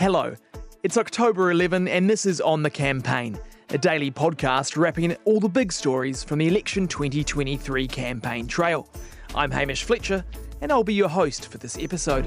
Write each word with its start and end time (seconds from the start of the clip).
Hello, 0.00 0.34
it's 0.82 0.96
October 0.96 1.50
11 1.50 1.86
and 1.86 2.08
this 2.08 2.24
is 2.24 2.40
On 2.40 2.62
the 2.62 2.70
Campaign, 2.70 3.38
a 3.68 3.76
daily 3.76 4.10
podcast 4.10 4.78
wrapping 4.78 5.14
all 5.26 5.40
the 5.40 5.46
big 5.46 5.70
stories 5.70 6.24
from 6.24 6.38
the 6.38 6.48
election 6.48 6.88
2023 6.88 7.86
campaign 7.86 8.46
trail. 8.46 8.88
I'm 9.34 9.50
Hamish 9.50 9.84
Fletcher 9.84 10.24
and 10.62 10.72
I'll 10.72 10.84
be 10.84 10.94
your 10.94 11.10
host 11.10 11.48
for 11.48 11.58
this 11.58 11.76
episode. 11.78 12.24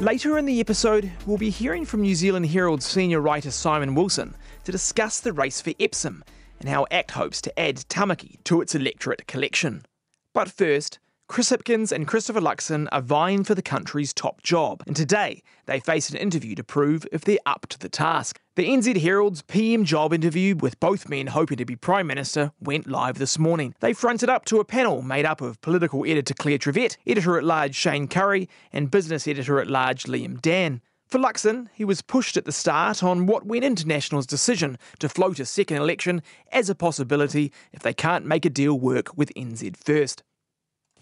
Later 0.00 0.36
in 0.36 0.46
the 0.46 0.58
episode, 0.58 1.12
we'll 1.26 1.38
be 1.38 1.48
hearing 1.48 1.84
from 1.84 2.00
New 2.00 2.16
Zealand 2.16 2.46
Herald 2.46 2.82
senior 2.82 3.20
writer 3.20 3.52
Simon 3.52 3.94
Wilson 3.94 4.34
to 4.64 4.72
discuss 4.72 5.20
the 5.20 5.32
race 5.32 5.60
for 5.60 5.74
Epsom 5.78 6.24
and 6.58 6.68
how 6.68 6.88
ACT 6.90 7.12
hopes 7.12 7.40
to 7.42 7.56
add 7.56 7.76
Tamaki 7.88 8.42
to 8.42 8.60
its 8.60 8.74
electorate 8.74 9.28
collection. 9.28 9.84
But 10.34 10.50
first, 10.50 10.98
Chris 11.28 11.50
Hipkins 11.50 11.92
and 11.92 12.08
Christopher 12.08 12.40
Luxon 12.40 12.88
are 12.90 13.02
vying 13.02 13.44
for 13.44 13.54
the 13.54 13.60
country's 13.60 14.14
top 14.14 14.42
job, 14.42 14.82
and 14.86 14.96
today 14.96 15.42
they 15.66 15.78
face 15.78 16.08
an 16.08 16.16
interview 16.16 16.54
to 16.54 16.64
prove 16.64 17.06
if 17.12 17.20
they're 17.20 17.38
up 17.44 17.66
to 17.68 17.78
the 17.78 17.90
task. 17.90 18.40
The 18.56 18.66
NZ 18.66 19.02
Herald's 19.02 19.42
PM 19.42 19.84
job 19.84 20.14
interview, 20.14 20.56
with 20.56 20.80
both 20.80 21.06
men 21.06 21.26
hoping 21.26 21.58
to 21.58 21.66
be 21.66 21.76
Prime 21.76 22.06
Minister, 22.06 22.52
went 22.60 22.88
live 22.88 23.18
this 23.18 23.38
morning. 23.38 23.74
They 23.80 23.92
fronted 23.92 24.30
up 24.30 24.46
to 24.46 24.58
a 24.58 24.64
panel 24.64 25.02
made 25.02 25.26
up 25.26 25.42
of 25.42 25.60
political 25.60 26.06
editor 26.06 26.32
Claire 26.32 26.58
Trevett, 26.58 26.96
editor 27.06 27.36
at 27.36 27.44
large 27.44 27.74
Shayne 27.74 28.08
Currie, 28.08 28.48
and 28.72 28.90
business 28.90 29.28
editor 29.28 29.60
at 29.60 29.68
large 29.68 30.04
Liam 30.04 30.40
Dann. 30.40 30.80
For 31.08 31.18
Luxon, 31.18 31.68
he 31.74 31.84
was 31.84 32.00
pushed 32.00 32.38
at 32.38 32.46
the 32.46 32.52
start 32.52 33.02
on 33.02 33.26
what 33.26 33.46
went 33.46 33.64
into 33.64 33.86
National's 33.86 34.26
decision 34.26 34.78
to 34.98 35.10
float 35.10 35.38
a 35.38 35.44
second 35.44 35.76
election 35.76 36.22
as 36.52 36.70
a 36.70 36.74
possibility 36.74 37.52
if 37.72 37.82
they 37.82 37.94
can't 37.94 38.24
make 38.24 38.46
a 38.46 38.50
deal 38.50 38.80
work 38.80 39.16
with 39.16 39.32
NZ 39.34 39.76
First. 39.76 40.22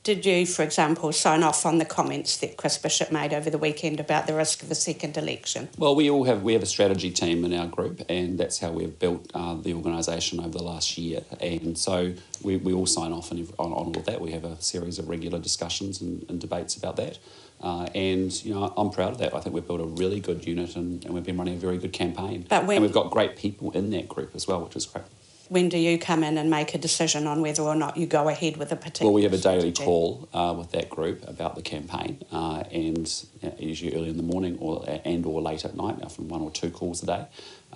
Did 0.06 0.24
you, 0.24 0.46
for 0.46 0.62
example, 0.62 1.10
sign 1.10 1.42
off 1.42 1.66
on 1.66 1.78
the 1.78 1.84
comments 1.84 2.36
that 2.36 2.56
Chris 2.56 2.78
Bishop 2.78 3.10
made 3.10 3.34
over 3.34 3.50
the 3.50 3.58
weekend 3.58 3.98
about 3.98 4.28
the 4.28 4.34
risk 4.34 4.62
of 4.62 4.70
a 4.70 4.74
second 4.76 5.16
election? 5.16 5.68
Well, 5.78 5.96
we 5.96 6.08
all 6.08 6.22
have 6.22 6.44
we 6.44 6.52
have 6.52 6.62
a 6.62 6.66
strategy 6.66 7.10
team 7.10 7.44
in 7.44 7.52
our 7.52 7.66
group, 7.66 8.02
and 8.08 8.38
that's 8.38 8.60
how 8.60 8.70
we've 8.70 8.96
built 9.00 9.28
uh, 9.34 9.56
the 9.56 9.74
organisation 9.74 10.38
over 10.38 10.50
the 10.50 10.62
last 10.62 10.96
year. 10.96 11.22
And 11.40 11.76
so 11.76 12.14
we, 12.40 12.56
we 12.56 12.72
all 12.72 12.86
sign 12.86 13.10
off 13.10 13.32
on, 13.32 13.48
on, 13.58 13.72
on 13.72 13.72
all 13.72 13.96
of 13.96 14.04
that. 14.04 14.20
We 14.20 14.30
have 14.30 14.44
a 14.44 14.62
series 14.62 15.00
of 15.00 15.08
regular 15.08 15.40
discussions 15.40 16.00
and, 16.00 16.24
and 16.28 16.40
debates 16.40 16.76
about 16.76 16.94
that. 16.98 17.18
Uh, 17.60 17.88
and 17.92 18.32
you 18.44 18.54
know, 18.54 18.72
I'm 18.76 18.90
proud 18.90 19.10
of 19.10 19.18
that. 19.18 19.34
I 19.34 19.40
think 19.40 19.56
we've 19.56 19.66
built 19.66 19.80
a 19.80 19.86
really 19.86 20.20
good 20.20 20.46
unit, 20.46 20.76
and, 20.76 21.04
and 21.04 21.14
we've 21.14 21.24
been 21.24 21.36
running 21.36 21.54
a 21.54 21.58
very 21.58 21.78
good 21.78 21.92
campaign. 21.92 22.46
But 22.48 22.64
when, 22.64 22.76
and 22.76 22.84
we've 22.84 22.94
got 22.94 23.10
great 23.10 23.34
people 23.34 23.72
in 23.72 23.90
that 23.90 24.08
group 24.08 24.36
as 24.36 24.46
well, 24.46 24.62
which 24.62 24.76
is 24.76 24.86
great 24.86 25.04
when 25.48 25.68
do 25.68 25.78
you 25.78 25.98
come 25.98 26.22
in 26.22 26.38
and 26.38 26.50
make 26.50 26.74
a 26.74 26.78
decision 26.78 27.26
on 27.26 27.40
whether 27.40 27.62
or 27.62 27.74
not 27.74 27.96
you 27.96 28.06
go 28.06 28.28
ahead 28.28 28.56
with 28.56 28.72
a 28.72 28.76
particular? 28.76 29.10
Well, 29.10 29.14
we 29.14 29.22
have 29.24 29.32
a 29.32 29.38
daily 29.38 29.72
strategy? 29.72 29.84
call 29.84 30.28
uh, 30.32 30.54
with 30.56 30.72
that 30.72 30.88
group 30.90 31.26
about 31.28 31.54
the 31.54 31.62
campaign, 31.62 32.22
uh, 32.32 32.64
and 32.70 33.12
uh, 33.42 33.50
usually 33.58 33.94
early 33.94 34.10
in 34.10 34.16
the 34.16 34.22
morning 34.22 34.58
or 34.60 34.84
and 35.04 35.24
or 35.26 35.40
late 35.40 35.64
at 35.64 35.76
night, 35.76 35.98
often 36.02 36.28
one 36.28 36.42
or 36.42 36.50
two 36.50 36.70
calls 36.70 37.02
a 37.02 37.06
day, 37.06 37.26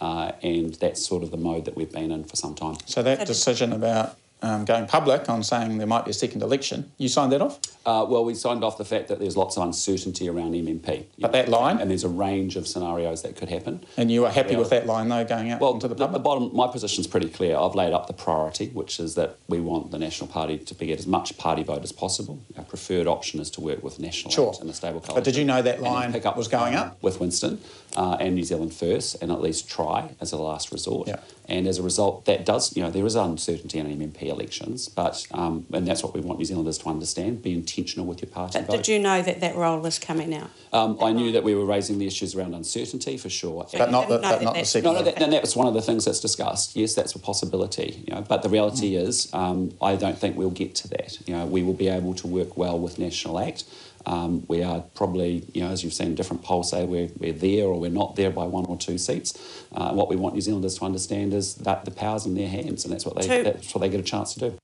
uh, 0.01 0.33
and 0.43 0.75
that's 0.75 1.05
sort 1.05 1.23
of 1.23 1.31
the 1.31 1.37
mode 1.37 1.65
that 1.65 1.77
we've 1.77 1.93
been 1.93 2.11
in 2.11 2.25
for 2.25 2.37
some 2.37 2.55
time. 2.55 2.77
So 2.87 3.03
that 3.03 3.27
decision 3.27 3.73
about 3.73 4.17
um, 4.43 4.65
going 4.65 4.87
public 4.87 5.29
on 5.29 5.43
saying 5.43 5.79
there 5.79 5.87
might 5.87 6.05
be 6.05 6.11
a 6.11 6.15
second 6.15 6.43
election, 6.43 6.91
you 6.99 7.09
signed 7.09 7.33
that 7.33 7.41
off? 7.41 7.59
Uh, 7.85 8.07
well, 8.09 8.25
we 8.25 8.35
signed 8.35 8.63
off 8.63 8.79
the 8.79 8.85
fact 8.85 9.09
that 9.09 9.19
there's 9.19 9.37
lots 9.37 9.57
of 9.57 9.63
uncertainty 9.63 10.29
around 10.29 10.53
MMP. 10.53 11.05
But 11.19 11.33
that 11.33 11.49
line? 11.49 11.79
And 11.79 11.91
there's 11.91 12.05
a 12.05 12.09
range 12.09 12.57
of 12.57 12.67
scenarios 12.67 13.23
that 13.23 13.37
could 13.37 13.49
happen. 13.49 13.85
And 13.97 14.11
you 14.11 14.27
are 14.27 14.33
happy 14.33 14.57
with 14.57 14.71
that 14.71 14.87
line, 14.87 15.09
though, 15.09 15.25
going 15.25 15.51
out 15.51 15.61
well, 15.61 15.75
into 15.75 15.89
the 15.89 15.95
the, 15.95 16.07
public? 16.07 16.19
the 16.19 16.23
bottom, 16.23 16.55
my 16.55 16.67
position's 16.67 17.07
pretty 17.07 17.29
clear. 17.29 17.57
I've 17.57 17.75
laid 17.75 17.93
up 17.93 18.07
the 18.07 18.13
priority, 18.13 18.69
which 18.69 19.01
is 19.01 19.15
that 19.15 19.37
we 19.49 19.61
want 19.61 19.91
the 19.91 19.99
National 19.99 20.29
Party 20.29 20.59
to 20.59 20.75
get 20.75 20.99
as 20.99 21.07
much 21.07 21.37
party 21.39 21.63
vote 21.63 21.83
as 21.83 21.93
possible. 21.93 22.43
Our 22.57 22.65
preferred 22.65 23.07
option 23.07 23.41
is 23.41 23.51
to 23.53 23.61
work 23.61 23.83
with 23.83 23.99
National 23.99 24.31
Sure. 24.31 24.55
And 24.61 24.69
the 24.69 24.75
stable 24.75 25.01
coalition. 25.01 25.15
But 25.15 25.25
did 25.25 25.37
you 25.37 25.45
know 25.45 25.63
that 25.63 25.81
line 25.81 26.13
pick 26.13 26.27
up 26.27 26.37
was 26.37 26.49
going 26.49 26.75
up? 26.75 27.03
With 27.03 27.21
Winston 27.21 27.61
uh, 27.97 28.17
and 28.21 28.35
New 28.35 28.45
Zealand 28.45 28.73
First, 28.75 29.21
and 29.23 29.31
at 29.33 29.41
least 29.41 29.69
try 29.69 30.11
as 30.21 30.33
a 30.33 30.37
last 30.37 30.71
resort. 30.73 31.09
Yeah. 31.09 31.21
And 31.49 31.67
as 31.67 31.79
a 31.79 31.83
result, 31.83 32.27
that 32.27 32.47
does, 32.47 32.77
you 32.77 32.83
know, 32.83 32.91
there 32.93 33.05
is 33.05 33.17
uncertainty 33.17 33.81
in 33.81 33.87
MMP 33.87 34.23
elections, 34.29 34.89
but 34.89 35.27
um, 35.33 35.67
and 35.73 35.85
that's 35.85 36.01
what 36.05 36.15
we 36.15 36.21
want 36.21 36.39
New 36.39 36.45
Zealanders 36.45 36.79
to 36.79 36.89
understand. 36.89 37.43
Be 37.43 37.53
intentional 37.53 38.07
with 38.07 38.23
your 38.23 38.31
party 38.31 38.61
But 38.61 38.69
vote. 38.69 38.77
did 38.77 38.89
you 38.89 39.01
know 39.01 39.21
that 39.21 39.41
that 39.41 39.57
role 39.57 39.81
was 39.81 39.99
coming 39.99 40.33
out? 40.33 40.51
Um, 40.73 40.97
I 41.03 41.11
knew 41.13 41.33
that 41.33 41.43
we 41.43 41.57
were 41.57 41.65
raising 41.65 41.99
the 41.99 42.07
issues 42.07 42.37
around 42.37 42.55
uncertainty 42.55 43.17
for 43.17 43.29
sure. 43.29 43.67
So 43.69 43.79
But 43.79 43.87
you 43.87 43.93
not 43.93 44.09
the- 44.09 44.19
didn't 44.19 44.23
know 44.23 44.29
but 44.31 44.39
that 44.39 44.45
not 44.45 44.55
the 44.55 44.61
that- 44.61 44.67
second 44.67 44.93
No, 44.93 44.99
no, 45.01 45.03
that, 45.05 45.21
and 45.23 45.33
that 45.33 45.43
was 45.43 45.57
one 45.57 45.67
of 45.67 45.75
the 45.75 45.83
things 45.83 46.05
that's 46.05 46.21
discussed. 46.21 46.77
Yes, 46.77 46.95
that's 46.95 47.17
a 47.17 47.19
possibility. 47.19 48.05
You 48.07 48.15
know, 48.15 48.21
but 48.23 48.43
the 48.43 48.49
reality 48.49 48.95
is, 48.95 49.29
um, 49.33 49.73
I 49.83 49.97
don't 49.97 50.17
think 50.17 50.37
we'll 50.37 50.51
get 50.51 50.77
to 50.77 50.89
that. 50.91 51.19
You 51.27 51.35
know, 51.37 51.47
we 51.47 51.65
will 51.65 51.75
be 51.75 51.89
able 51.89 52.15
to 52.15 52.29
work 52.29 52.57
well 52.57 52.79
with 52.79 53.01
National 53.01 53.41
Act. 53.41 53.65
Um, 54.07 54.45
we 54.49 54.63
are 54.63 54.81
probably, 54.95 55.45
you 55.53 55.63
know, 55.63 55.69
as 55.71 55.85
you've 55.85 55.93
seen 55.93 56.15
different 56.15 56.43
polls 56.43 56.71
say, 56.71 56.85
we're, 56.85 57.09
we're 57.19 57.33
there 57.33 57.67
or 57.67 57.79
we're 57.79 57.91
not 57.91 58.17
there 58.17 58.31
by 58.31 58.45
one 58.45 58.65
or 58.67 58.77
two 58.77 58.99
seats. 58.99 59.65
Uh, 59.73 59.93
what 59.93 60.09
we 60.09 60.17
want 60.17 60.35
New 60.35 60.41
Zealanders 60.41 60.79
to 60.79 60.85
understand 60.85 61.35
is 61.35 61.55
that 61.57 61.85
the 61.85 61.91
power's 61.91 62.27
in 62.27 62.35
their 62.35 62.49
hands, 62.49 62.85
and 62.85 62.93
that's 62.93 63.05
what 63.05 63.17
they 63.17 63.27
Two- 63.27 63.45
that's 63.45 63.75
what 63.75 63.81
they 63.81 63.89
get 63.89 64.01
a 64.01 64.05
chance 64.05 64.35
to 64.35 64.41
do. 64.41 64.59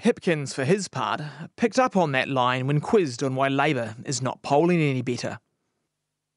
Hipkins, 0.00 0.54
for 0.54 0.64
his 0.64 0.88
part, 0.88 1.20
picked 1.56 1.78
up 1.78 1.94
on 1.96 2.12
that 2.12 2.28
line 2.28 2.66
when 2.66 2.80
quizzed 2.80 3.22
on 3.22 3.34
why 3.34 3.48
Labour 3.48 3.96
is 4.04 4.22
not 4.22 4.40
polling 4.42 4.80
any 4.80 5.02
better. 5.02 5.38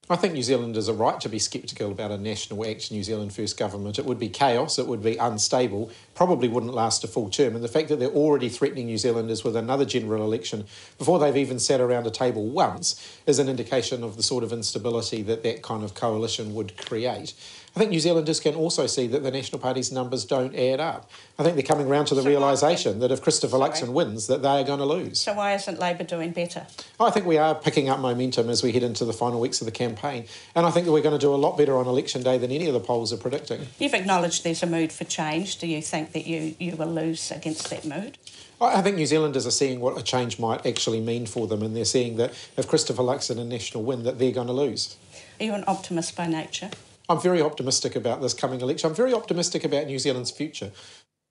I 0.09 0.17
think 0.17 0.33
New 0.33 0.43
Zealanders 0.43 0.89
are 0.89 0.93
right 0.93 1.17
to 1.21 1.29
be 1.29 1.39
sceptical 1.39 1.89
about 1.89 2.11
a 2.11 2.17
national 2.17 2.69
act 2.69 2.91
New 2.91 3.03
Zealand 3.03 3.33
First 3.33 3.57
government. 3.57 3.97
It 3.97 4.05
would 4.05 4.19
be 4.19 4.27
chaos, 4.27 4.77
it 4.77 4.85
would 4.85 5.01
be 5.01 5.15
unstable, 5.15 5.91
probably 6.13 6.49
wouldn't 6.49 6.73
last 6.73 7.05
a 7.05 7.07
full 7.07 7.29
term. 7.29 7.55
And 7.55 7.63
the 7.63 7.69
fact 7.69 7.87
that 7.87 7.99
they're 7.99 8.09
already 8.09 8.49
threatening 8.49 8.87
New 8.87 8.97
Zealanders 8.97 9.45
with 9.45 9.55
another 9.55 9.85
general 9.85 10.25
election 10.25 10.65
before 10.97 11.19
they've 11.19 11.37
even 11.37 11.57
sat 11.57 11.79
around 11.79 12.05
a 12.05 12.11
table 12.11 12.45
once 12.45 13.17
is 13.25 13.39
an 13.39 13.47
indication 13.47 14.03
of 14.03 14.17
the 14.17 14.23
sort 14.23 14.43
of 14.43 14.51
instability 14.51 15.21
that 15.21 15.41
that 15.43 15.61
kind 15.61 15.85
of 15.85 15.93
coalition 15.93 16.53
would 16.53 16.75
create. 16.75 17.33
I 17.75 17.79
think 17.79 17.89
New 17.89 17.99
Zealanders 17.99 18.39
can 18.39 18.53
also 18.53 18.85
see 18.85 19.07
that 19.07 19.23
the 19.23 19.31
National 19.31 19.59
Party's 19.59 19.91
numbers 19.91 20.25
don't 20.25 20.55
add 20.55 20.79
up. 20.79 21.09
I 21.39 21.43
think 21.43 21.55
they're 21.55 21.65
coming 21.65 21.89
round 21.89 22.07
to 22.09 22.15
the 22.15 22.21
So 22.21 22.27
realisation 22.27 22.99
that 22.99 23.11
if 23.11 23.23
Christopher 23.23 23.57
Sorry. 23.57 23.71
Luxon 23.71 23.93
wins, 23.93 24.27
that 24.27 24.43
they 24.43 24.61
are 24.61 24.63
going 24.63 24.77
to 24.77 24.85
lose. 24.85 25.19
So 25.19 25.33
why 25.33 25.55
isn't 25.55 25.79
Labour 25.79 26.03
doing 26.03 26.33
better? 26.33 26.67
I 26.99 27.09
think 27.09 27.25
we 27.25 27.39
are 27.39 27.55
picking 27.55 27.89
up 27.89 27.99
momentum 27.99 28.49
as 28.51 28.61
we 28.61 28.73
head 28.73 28.83
into 28.83 29.05
the 29.05 29.13
final 29.13 29.39
weeks 29.39 29.59
of 29.59 29.65
the 29.65 29.71
campaign. 29.71 30.25
And 30.53 30.67
I 30.67 30.71
think 30.71 30.85
that 30.85 30.91
we're 30.91 31.01
going 31.01 31.19
to 31.19 31.25
do 31.25 31.33
a 31.33 31.35
lot 31.35 31.57
better 31.57 31.75
on 31.75 31.87
election 31.87 32.21
day 32.21 32.37
than 32.37 32.51
any 32.51 32.67
of 32.67 32.73
the 32.75 32.79
polls 32.79 33.11
are 33.11 33.17
predicting. 33.17 33.65
You've 33.79 33.95
acknowledged 33.95 34.43
there's 34.43 34.61
a 34.61 34.67
mood 34.67 34.91
for 34.91 35.05
change. 35.05 35.57
Do 35.57 35.65
you 35.65 35.81
think 35.81 36.11
that 36.11 36.27
you, 36.27 36.55
you 36.59 36.75
will 36.75 36.93
lose 36.93 37.31
against 37.31 37.71
that 37.71 37.85
mood? 37.85 38.19
I 38.61 38.77
I 38.77 38.81
think 38.83 38.97
New 38.97 39.07
Zealanders 39.07 39.47
are 39.47 39.51
seeing 39.51 39.79
what 39.79 39.97
a 39.97 40.03
change 40.03 40.37
might 40.37 40.65
actually 40.65 41.01
mean 41.01 41.25
for 41.25 41.47
them, 41.47 41.63
and 41.63 41.75
they're 41.75 41.85
seeing 41.85 42.17
that 42.17 42.33
if 42.55 42.67
Christopher 42.67 43.01
Luxon 43.01 43.39
and 43.39 43.49
National 43.49 43.83
win, 43.83 44.03
that 44.03 44.19
they're 44.19 44.31
going 44.31 44.47
to 44.47 44.53
lose. 44.53 44.95
Are 45.39 45.43
you 45.43 45.53
an 45.53 45.63
optimist 45.67 46.15
by 46.15 46.27
nature? 46.27 46.69
I'm 47.09 47.19
very 47.21 47.41
optimistic 47.41 47.95
about 47.95 48.21
this 48.21 48.33
coming 48.33 48.61
election. 48.61 48.89
I'm 48.89 48.95
very 48.95 49.13
optimistic 49.13 49.63
about 49.63 49.87
New 49.87 49.99
Zealand's 49.99 50.31
future. 50.31 50.71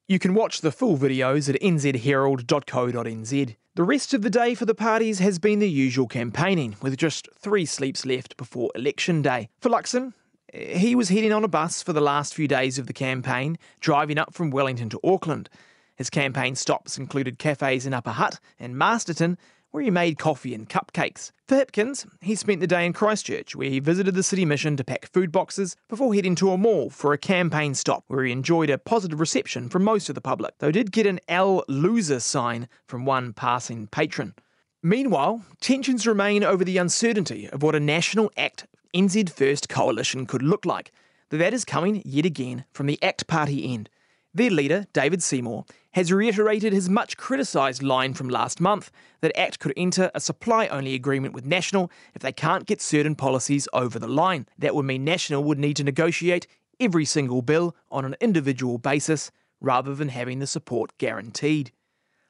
You 0.08 0.18
can 0.18 0.34
watch 0.34 0.60
the 0.60 0.72
full 0.72 0.98
videos 0.98 1.48
at 1.48 1.60
nzherald.co.nz. 1.60 3.56
The 3.74 3.82
rest 3.82 4.12
of 4.12 4.20
the 4.20 4.28
day 4.28 4.54
for 4.54 4.66
the 4.66 4.74
parties 4.74 5.20
has 5.20 5.38
been 5.38 5.60
the 5.60 5.70
usual 5.70 6.06
campaigning, 6.06 6.76
with 6.82 6.98
just 6.98 7.28
three 7.34 7.64
sleeps 7.64 8.04
left 8.04 8.36
before 8.36 8.70
election 8.74 9.22
day. 9.22 9.48
For 9.60 9.70
Luxon, 9.70 10.12
eh, 10.52 10.76
he 10.76 10.94
was 10.94 11.08
heading 11.08 11.32
on 11.32 11.44
a 11.44 11.48
bus 11.48 11.82
for 11.82 11.94
the 11.94 12.00
last 12.02 12.34
few 12.34 12.46
days 12.46 12.78
of 12.78 12.86
the 12.86 12.92
campaign, 12.92 13.56
driving 13.80 14.18
up 14.18 14.34
from 14.34 14.50
Wellington 14.50 14.90
to 14.90 15.00
Auckland. 15.02 15.48
His 15.96 16.10
campaign 16.10 16.56
stops 16.56 16.98
included 16.98 17.38
cafes 17.38 17.86
in 17.86 17.94
Upper 17.94 18.10
Hutt 18.10 18.40
and 18.58 18.76
Masterton, 18.76 19.38
where 19.72 19.82
he 19.82 19.90
made 19.90 20.18
coffee 20.18 20.54
and 20.54 20.68
cupcakes. 20.68 21.32
For 21.48 21.56
Hipkins, 21.56 22.06
he 22.20 22.34
spent 22.34 22.60
the 22.60 22.66
day 22.66 22.86
in 22.86 22.92
Christchurch, 22.92 23.56
where 23.56 23.68
he 23.68 23.80
visited 23.80 24.14
the 24.14 24.22
city 24.22 24.44
mission 24.44 24.76
to 24.76 24.84
pack 24.84 25.06
food 25.12 25.32
boxes 25.32 25.74
before 25.88 26.14
heading 26.14 26.34
to 26.36 26.52
a 26.52 26.58
mall 26.58 26.88
for 26.90 27.12
a 27.12 27.18
campaign 27.18 27.74
stop, 27.74 28.04
where 28.06 28.24
he 28.24 28.32
enjoyed 28.32 28.70
a 28.70 28.78
positive 28.78 29.18
reception 29.18 29.68
from 29.68 29.82
most 29.82 30.08
of 30.08 30.14
the 30.14 30.20
public, 30.20 30.54
though 30.58 30.70
did 30.70 30.92
get 30.92 31.06
an 31.06 31.18
L 31.26 31.64
loser 31.68 32.20
sign 32.20 32.68
from 32.86 33.04
one 33.04 33.32
passing 33.32 33.88
patron. 33.88 34.34
Meanwhile, 34.82 35.44
tensions 35.60 36.06
remain 36.06 36.44
over 36.44 36.64
the 36.64 36.78
uncertainty 36.78 37.48
of 37.48 37.62
what 37.62 37.74
a 37.74 37.80
National 37.80 38.30
ACT 38.36 38.66
NZ 38.94 39.30
First 39.30 39.68
coalition 39.68 40.26
could 40.26 40.42
look 40.42 40.66
like, 40.66 40.92
though 41.30 41.38
that 41.38 41.54
is 41.54 41.64
coming 41.64 42.02
yet 42.04 42.26
again 42.26 42.64
from 42.72 42.86
the 42.86 43.02
ACT 43.02 43.26
Party 43.26 43.72
end. 43.72 43.88
Their 44.34 44.50
leader, 44.50 44.86
David 44.94 45.22
Seymour, 45.22 45.66
has 45.92 46.10
reiterated 46.10 46.72
his 46.72 46.88
much 46.88 47.18
criticised 47.18 47.82
line 47.82 48.14
from 48.14 48.30
last 48.30 48.60
month 48.60 48.90
that 49.20 49.36
ACT 49.36 49.58
could 49.58 49.74
enter 49.76 50.10
a 50.14 50.20
supply 50.20 50.68
only 50.68 50.94
agreement 50.94 51.34
with 51.34 51.44
National 51.44 51.90
if 52.14 52.22
they 52.22 52.32
can't 52.32 52.64
get 52.64 52.80
certain 52.80 53.14
policies 53.14 53.68
over 53.74 53.98
the 53.98 54.08
line. 54.08 54.46
That 54.58 54.74
would 54.74 54.86
mean 54.86 55.04
National 55.04 55.44
would 55.44 55.58
need 55.58 55.76
to 55.76 55.84
negotiate 55.84 56.46
every 56.80 57.04
single 57.04 57.42
bill 57.42 57.76
on 57.90 58.06
an 58.06 58.16
individual 58.20 58.78
basis 58.78 59.30
rather 59.60 59.94
than 59.94 60.08
having 60.08 60.38
the 60.38 60.46
support 60.46 60.96
guaranteed. 60.96 61.70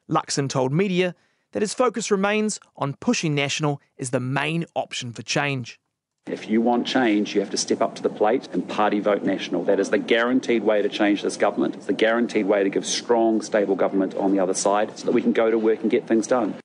Luxon 0.09 0.49
told 0.49 0.73
media 0.73 1.15
that 1.53 1.61
his 1.61 1.73
focus 1.73 2.11
remains 2.11 2.59
on 2.75 2.95
pushing 2.95 3.33
National 3.33 3.81
as 3.97 4.09
the 4.09 4.19
main 4.19 4.65
option 4.75 5.13
for 5.13 5.21
change. 5.21 5.79
If 6.25 6.49
you 6.49 6.61
want 6.61 6.87
change, 6.87 7.35
you 7.35 7.41
have 7.41 7.49
to 7.49 7.57
step 7.57 7.81
up 7.81 7.95
to 7.95 8.01
the 8.01 8.09
plate 8.09 8.47
and 8.53 8.67
party 8.67 9.01
vote 9.01 9.23
national. 9.23 9.65
That 9.65 9.79
is 9.79 9.89
the 9.89 9.97
guaranteed 9.97 10.63
way 10.63 10.81
to 10.81 10.87
change 10.87 11.21
this 11.21 11.35
government. 11.35 11.75
It's 11.75 11.85
the 11.85 11.93
guaranteed 11.93 12.45
way 12.45 12.63
to 12.63 12.69
give 12.69 12.85
strong, 12.85 13.41
stable 13.41 13.75
government 13.75 14.15
on 14.15 14.31
the 14.31 14.39
other 14.39 14.53
side 14.53 14.97
so 14.97 15.05
that 15.05 15.11
we 15.11 15.21
can 15.21 15.33
go 15.33 15.51
to 15.51 15.59
work 15.59 15.81
and 15.81 15.91
get 15.91 16.07
things 16.07 16.25
done. 16.25 16.55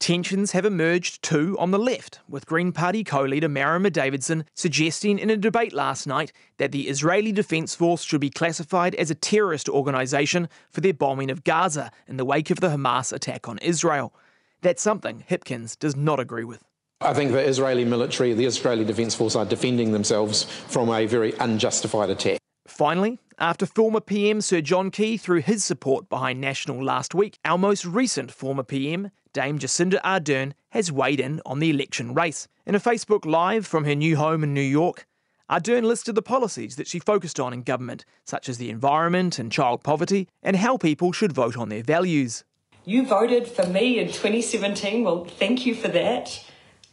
Tensions 0.00 0.50
have 0.50 0.64
emerged 0.64 1.22
too 1.22 1.56
on 1.60 1.70
the 1.70 1.78
left, 1.78 2.20
with 2.28 2.44
Green 2.44 2.72
Party 2.72 3.04
co 3.04 3.22
leader 3.22 3.48
Marama 3.48 3.88
Davidson 3.88 4.44
suggesting 4.54 5.20
in 5.20 5.30
a 5.30 5.36
debate 5.36 5.72
last 5.72 6.08
night 6.08 6.32
that 6.58 6.72
the 6.72 6.88
Israeli 6.88 7.30
Defence 7.30 7.74
Force 7.74 8.02
should 8.02 8.20
be 8.20 8.30
classified 8.30 8.96
as 8.96 9.12
a 9.12 9.14
terrorist 9.14 9.68
organisation 9.68 10.48
for 10.70 10.80
their 10.80 10.92
bombing 10.92 11.30
of 11.30 11.44
Gaza 11.44 11.92
in 12.08 12.16
the 12.16 12.24
wake 12.24 12.50
of 12.50 12.58
the 12.58 12.68
Hamas 12.68 13.12
attack 13.12 13.48
on 13.48 13.58
Israel. 13.58 14.12
That's 14.60 14.82
something 14.82 15.24
Hipkins 15.30 15.78
does 15.78 15.94
not 15.94 16.18
agree 16.18 16.44
with. 16.44 16.64
I 17.00 17.12
think 17.12 17.32
the 17.32 17.40
Israeli 17.40 17.84
military, 17.84 18.32
the 18.32 18.46
Israeli 18.46 18.84
Defence 18.84 19.14
Force, 19.14 19.36
are 19.36 19.44
defending 19.44 19.92
themselves 19.92 20.44
from 20.44 20.88
a 20.88 21.06
very 21.06 21.34
unjustified 21.38 22.08
attack. 22.08 22.38
Finally, 22.66 23.18
after 23.38 23.66
former 23.66 24.00
PM 24.00 24.40
Sir 24.40 24.60
John 24.62 24.90
Key 24.90 25.18
threw 25.18 25.40
his 25.40 25.62
support 25.62 26.08
behind 26.08 26.40
National 26.40 26.82
last 26.82 27.14
week, 27.14 27.38
our 27.44 27.58
most 27.58 27.84
recent 27.84 28.30
former 28.30 28.62
PM, 28.62 29.10
Dame 29.34 29.58
Jacinda 29.58 30.00
Ardern, 30.02 30.52
has 30.70 30.90
weighed 30.90 31.20
in 31.20 31.42
on 31.44 31.58
the 31.58 31.68
election 31.68 32.14
race. 32.14 32.48
In 32.64 32.74
a 32.74 32.80
Facebook 32.80 33.26
Live 33.26 33.66
from 33.66 33.84
her 33.84 33.94
new 33.94 34.16
home 34.16 34.42
in 34.42 34.54
New 34.54 34.62
York, 34.62 35.06
Ardern 35.50 35.82
listed 35.82 36.14
the 36.14 36.22
policies 36.22 36.76
that 36.76 36.88
she 36.88 36.98
focused 36.98 37.38
on 37.38 37.52
in 37.52 37.64
government, 37.64 38.06
such 38.24 38.48
as 38.48 38.56
the 38.56 38.70
environment 38.70 39.38
and 39.38 39.52
child 39.52 39.82
poverty, 39.82 40.26
and 40.42 40.56
how 40.56 40.78
people 40.78 41.12
should 41.12 41.32
vote 41.32 41.58
on 41.58 41.68
their 41.68 41.82
values. 41.82 42.44
You 42.86 43.04
voted 43.04 43.46
for 43.46 43.66
me 43.66 43.98
in 43.98 44.06
2017. 44.06 45.04
Well, 45.04 45.26
thank 45.26 45.66
you 45.66 45.74
for 45.74 45.88
that. 45.88 46.42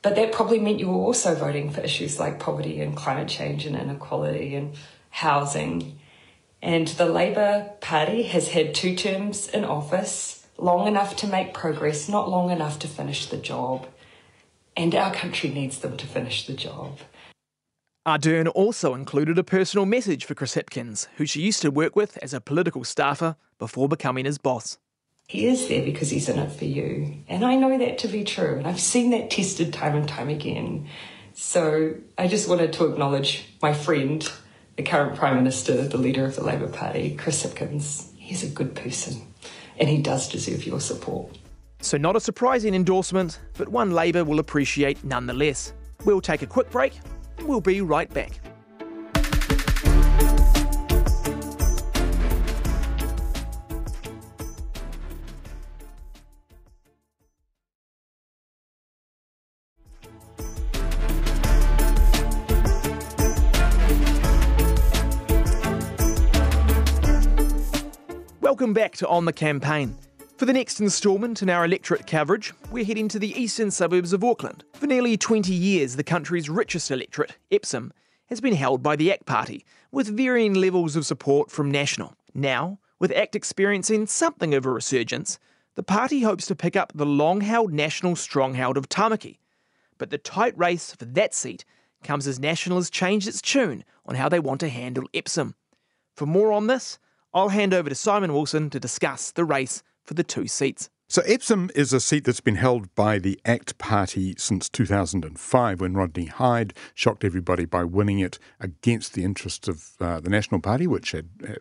But 0.02 0.16
that 0.16 0.32
probably 0.32 0.60
meant 0.60 0.80
you 0.80 0.90
were 0.90 0.96
also 0.96 1.36
voting 1.36 1.70
for 1.70 1.82
issues 1.82 2.20
like 2.20 2.40
poverty 2.40 2.82
and 2.82 2.96
climate 2.96 3.28
change 3.28 3.66
and 3.66 3.76
inequality 3.76 4.56
and 4.56 4.74
housing. 5.10 6.00
And 6.62 6.88
the 6.88 7.06
Labour 7.06 7.72
Party 7.82 8.24
has 8.24 8.50
had 8.50 8.74
two 8.74 8.96
terms 8.96 9.48
in 9.48 9.64
office, 9.64 10.48
long 10.58 10.88
enough 10.88 11.16
to 11.18 11.28
make 11.28 11.54
progress, 11.54 12.10
not 12.10 12.30
long 12.30 12.50
enough 12.50 12.80
to 12.80 12.88
finish 12.88 13.28
the 13.28 13.38
job. 13.38 13.88
And 14.76 14.96
our 14.96 15.14
country 15.14 15.50
needs 15.50 15.80
them 15.80 15.98
to 15.98 16.08
finish 16.08 16.48
the 16.48 16.54
job. 16.54 17.00
Ardern 18.08 18.48
also 18.56 18.96
included 18.96 19.38
a 19.38 19.44
personal 19.44 19.86
message 19.86 20.26
for 20.26 20.34
Chris 20.34 20.56
Hipkins, 20.56 21.08
who 21.18 21.26
she 21.28 21.42
used 21.42 21.62
to 21.62 21.70
work 21.70 21.96
with 21.96 22.18
as 22.24 22.34
a 22.34 22.42
political 22.42 22.84
staffer 22.84 23.36
before 23.60 23.88
becoming 23.88 24.26
his 24.26 24.40
boss. 24.40 24.80
He 25.32 25.48
is 25.48 25.70
there 25.70 25.82
because 25.82 26.10
he's 26.10 26.28
in 26.28 26.38
it 26.38 26.52
for 26.52 26.66
you. 26.66 27.24
And 27.30 27.46
I 27.46 27.56
know 27.56 27.78
that 27.78 28.00
to 28.00 28.10
be 28.10 28.26
true. 28.26 28.58
And 28.58 28.68
I've 28.68 28.82
seen 28.82 29.12
that 29.12 29.30
tested 29.30 29.72
time 29.72 29.96
and 29.96 30.06
time 30.06 30.28
again. 30.28 30.90
So 31.34 31.94
I 32.18 32.28
just 32.28 32.50
wanted 32.50 32.74
to 32.74 32.88
acknowledge 32.88 33.46
my 33.62 33.74
friend 33.74 34.30
the 34.76 34.84
current 34.84 35.16
Prime 35.16 35.38
Minister, 35.38 35.88
the 35.88 35.98
leader 35.98 36.26
of 36.26 36.36
the 36.36 36.44
Labour 36.44 36.68
Party, 36.68 37.16
Chris 37.16 37.46
Hipkins, 37.46 38.14
he's 38.18 38.44
a 38.44 38.48
good 38.50 38.76
person 38.76 39.22
and 39.80 39.88
he 39.88 40.02
does 40.02 40.28
deserve 40.28 40.66
your 40.66 40.82
support. 40.82 41.38
So, 41.80 41.96
not 41.96 42.18
a 42.18 42.20
surprising 42.20 42.76
endorsement, 42.76 43.40
but 43.58 43.70
one 43.70 43.92
Labour 43.92 44.26
will 44.26 44.40
appreciate 44.40 45.02
nonetheless. 45.06 45.72
We'll 46.04 46.20
take 46.20 46.42
a 46.42 46.46
quick 46.46 46.70
break 46.70 47.00
and 47.38 47.48
we'll 47.48 47.62
be 47.62 47.80
right 47.80 48.14
back. 48.14 48.34
Welcome 68.72 68.84
back 68.84 68.96
to 69.00 69.08
On 69.10 69.26
the 69.26 69.34
Campaign. 69.34 69.98
For 70.38 70.46
the 70.46 70.54
next 70.54 70.80
instalment 70.80 71.42
in 71.42 71.50
our 71.50 71.66
electorate 71.66 72.08
coverage, 72.08 72.54
we're 72.72 72.86
heading 72.86 73.10
to 73.10 73.20
the 73.20 73.38
eastern 73.38 73.70
suburbs 73.70 74.14
of 74.14 74.24
Auckland. 74.24 74.64
For 74.76 74.88
nearly 74.88 75.18
20 75.18 75.54
years, 75.54 75.98
the 75.98 76.06
country's 76.06 76.50
richest 76.50 76.90
electorate, 76.90 77.36
Epsom, 77.52 77.92
has 78.28 78.40
been 78.40 78.56
held 78.56 78.82
by 78.82 78.96
the 78.96 79.12
ACT 79.12 79.26
Party, 79.26 79.66
with 79.92 80.16
varying 80.16 80.54
levels 80.54 80.96
of 80.96 81.06
support 81.06 81.52
from 81.52 81.70
National. 81.70 82.16
Now, 82.34 82.80
with 82.98 83.12
ACT 83.12 83.36
experiencing 83.36 84.08
something 84.08 84.54
of 84.54 84.66
a 84.66 84.72
resurgence, 84.72 85.38
the 85.76 85.84
party 85.84 86.22
hopes 86.22 86.46
to 86.46 86.56
pick 86.56 86.78
up 86.78 86.94
the 86.96 87.06
long 87.06 87.42
held 87.42 87.74
National 87.74 88.16
stronghold 88.16 88.78
of 88.78 88.88
Tamaki. 88.88 89.40
But 89.98 90.12
the 90.12 90.18
tight 90.18 90.58
race 90.58 90.96
for 90.96 91.04
that 91.04 91.34
seat 91.34 91.66
comes 92.06 92.26
as 92.26 92.40
National 92.40 92.78
has 92.78 92.90
changed 92.90 93.28
its 93.28 93.42
tune 93.42 93.84
on 94.06 94.16
how 94.16 94.30
they 94.30 94.40
want 94.40 94.62
to 94.62 94.70
handle 94.70 95.10
Epsom. 95.14 95.56
For 96.16 96.26
more 96.26 96.54
on 96.54 96.68
this, 96.68 97.00
I'll 97.34 97.50
hand 97.50 97.74
over 97.74 97.90
to 97.90 97.96
Simon 97.96 98.34
Wilson 98.34 98.70
to 98.72 98.80
discuss 98.80 99.32
the 99.32 99.46
race 99.46 99.84
for 100.04 100.14
the 100.14 100.24
two 100.24 100.48
seats. 100.48 100.90
So, 101.08 101.22
Epsom 101.24 101.70
is 101.76 101.92
a 101.92 102.00
seat 102.00 102.24
that's 102.24 102.40
been 102.40 102.56
held 102.56 102.96
by 102.96 103.20
the 103.20 103.38
ACT 103.44 103.78
Party 103.78 104.34
since 104.38 104.70
2005 104.70 105.82
when 105.82 105.94
Rodney 105.94 106.28
Hide 106.28 106.74
shocked 106.96 107.26
everybody 107.26 107.66
by 107.66 107.84
winning 107.84 108.20
it 108.20 108.40
against 108.62 109.14
the 109.14 109.26
interests 109.26 109.68
of 109.68 109.90
uh, 110.00 110.22
the 110.22 110.30
National 110.30 110.62
Party, 110.62 110.88
which 110.88 111.12
had. 111.12 111.30
Uh, 111.46 111.54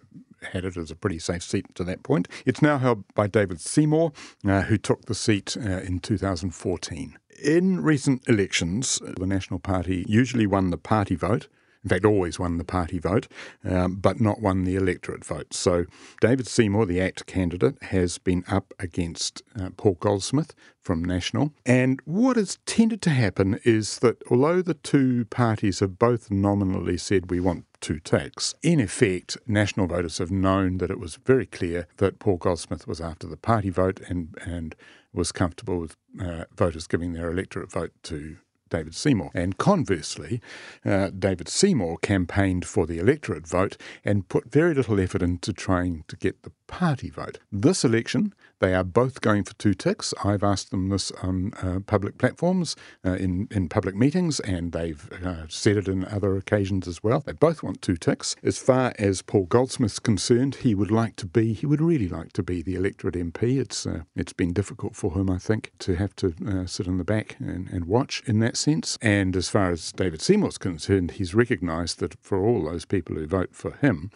had 0.52 0.64
it 0.64 0.75
as 0.78 0.90
a 0.90 0.96
pretty 0.96 1.19
safe 1.19 1.43
seat 1.43 1.67
to 1.75 1.84
that 1.84 2.02
point. 2.02 2.26
It's 2.46 2.62
now 2.62 2.78
held 2.78 3.05
by 3.14 3.26
David 3.26 3.61
Seymour, 3.61 4.12
uh, 4.46 4.62
who 4.62 4.78
took 4.78 5.05
the 5.05 5.14
seat 5.14 5.55
uh, 5.55 5.81
in 5.81 5.99
2014. 5.99 7.19
In 7.44 7.82
recent 7.82 8.26
elections, 8.26 9.00
the 9.19 9.26
National 9.26 9.61
Party 9.61 10.05
usually 10.08 10.46
won 10.46 10.70
the 10.70 10.78
party 10.78 11.14
vote, 11.14 11.49
in 11.82 11.88
fact, 11.88 12.05
always 12.05 12.38
won 12.38 12.59
the 12.59 12.65
party 12.65 12.99
vote, 12.99 13.27
um, 13.65 13.97
but 13.97 14.21
not 14.21 14.41
won 14.41 14.65
the 14.65 14.77
electorate 14.77 15.25
vote. 15.25 15.55
So 15.55 15.87
David 16.21 16.47
Seymour, 16.47 16.87
the 16.87 17.00
ACT 17.00 17.27
candidate, 17.27 17.82
has 17.85 18.19
been 18.19 18.44
up 18.49 18.75
against 18.79 19.43
uh, 19.59 19.71
Paul 19.77 19.97
Goldsmith 19.99 20.55
from 20.79 21.03
National. 21.03 21.53
And 21.65 22.00
what 22.05 22.37
has 22.37 22.59
tended 22.67 23.00
to 23.03 23.11
happen 23.11 23.61
is 23.65 24.00
that 24.00 24.23
although 24.31 24.61
the 24.61 24.75
two 24.75 25.25
parties 25.27 25.81
have 25.81 25.99
both 25.99 26.31
nominally 26.31 26.99
said 26.99 27.31
we 27.31 27.41
want 27.41 27.65
two 27.81 27.99
ticks, 27.99 28.55
in 28.62 28.79
effect, 28.79 29.38
National 29.47 29.87
voters 29.87 30.19
have 30.19 30.31
known 30.31 30.79
that 30.79 30.91
it 30.91 30.99
was 30.99 31.17
very 31.17 31.47
clear 31.47 31.87
that 31.97 32.19
Paul 32.19 32.37
Goldsmith 32.37 32.87
was 32.87 33.00
after 33.00 33.27
the 33.27 33.37
party 33.38 33.71
vote 33.71 34.00
and, 34.09 34.35
and 34.44 34.75
was 35.15 35.32
comfortable 35.32 35.79
with 35.81 35.97
uh, 36.21 36.44
voters 36.55 36.87
giving 36.87 37.15
their 37.15 37.31
electorate 37.31 37.73
vote 37.73 37.93
to 38.05 38.37
David 38.70 38.94
Seymour. 38.94 39.31
And 39.34 39.58
conversely, 39.58 40.40
uh, 40.84 41.11
David 41.11 41.49
Seymour 41.49 41.99
campaigned 41.99 42.64
for 42.64 42.87
the 42.87 42.99
electorate 42.99 43.46
vote 43.46 43.76
and 44.05 44.28
put 44.28 44.50
very 44.50 44.75
little 44.75 44.99
effort 45.00 45.22
into 45.22 45.52
trying 45.52 46.05
to 46.08 46.17
get 46.17 46.43
the 46.43 46.52
party 46.67 47.11
vote. 47.11 47.38
This 47.52 47.84
election, 47.84 48.32
they 48.60 48.74
are 48.74 48.84
both 48.84 49.20
going 49.20 49.44
for 49.44 49.54
two 49.54 49.74
ticks. 49.74 50.14
I've 50.22 50.44
asked 50.44 50.70
them 50.70 50.88
this 50.88 51.10
on 51.22 51.52
uh, 51.62 51.80
public 51.86 52.18
platforms, 52.18 52.76
uh, 53.04 53.12
in, 53.12 53.48
in 53.50 53.68
public 53.68 53.94
meetings, 53.94 54.38
and 54.40 54.72
they've 54.72 55.10
uh, 55.24 55.46
said 55.48 55.76
it 55.76 55.88
in 55.88 56.05
other 56.05 56.36
occasions 56.36 56.86
as 56.86 57.02
well. 57.02 57.20
They 57.20 57.32
both 57.32 57.62
want 57.62 57.82
two 57.82 57.96
ticks. 57.96 58.36
As 58.43 58.58
far 58.58 58.93
as 58.98 59.22
Paul 59.22 59.46
Goldsmith's 59.46 59.98
concerned, 59.98 60.56
he 60.56 60.74
would 60.74 60.90
like 60.90 61.17
to 61.17 61.26
be, 61.26 61.52
he 61.52 61.67
would 61.67 61.81
really 61.81 62.08
like 62.08 62.32
to 62.34 62.43
be 62.43 62.62
the 62.62 62.74
electorate 62.74 63.14
MP. 63.14 63.58
It's, 63.58 63.86
uh, 63.86 64.02
it's 64.14 64.32
been 64.32 64.52
difficult 64.52 64.94
for 64.94 65.14
him, 65.14 65.31
I 65.31 65.38
think, 65.38 65.72
to 65.81 65.96
have 65.96 66.14
to 66.17 66.34
uh, 66.46 66.67
sit 66.67 66.86
in 66.86 66.98
the 66.98 67.05
back 67.05 67.36
and, 67.38 67.69
and 67.70 67.86
watch 67.86 68.22
in 68.26 68.40
that 68.40 68.56
sense. 68.56 68.98
And 69.00 69.34
as 69.36 69.48
far 69.48 69.70
as 69.70 69.93
David 69.93 70.20
Seymour's 70.20 70.58
concerned, 70.58 71.12
he's 71.12 71.34
recognised 71.34 71.98
that 72.00 72.14
for 72.20 72.44
all 72.44 72.64
those 72.64 72.84
people 72.84 73.17
who 73.17 73.26
vote 73.26 73.55
for 73.55 73.72
him, 73.76 74.10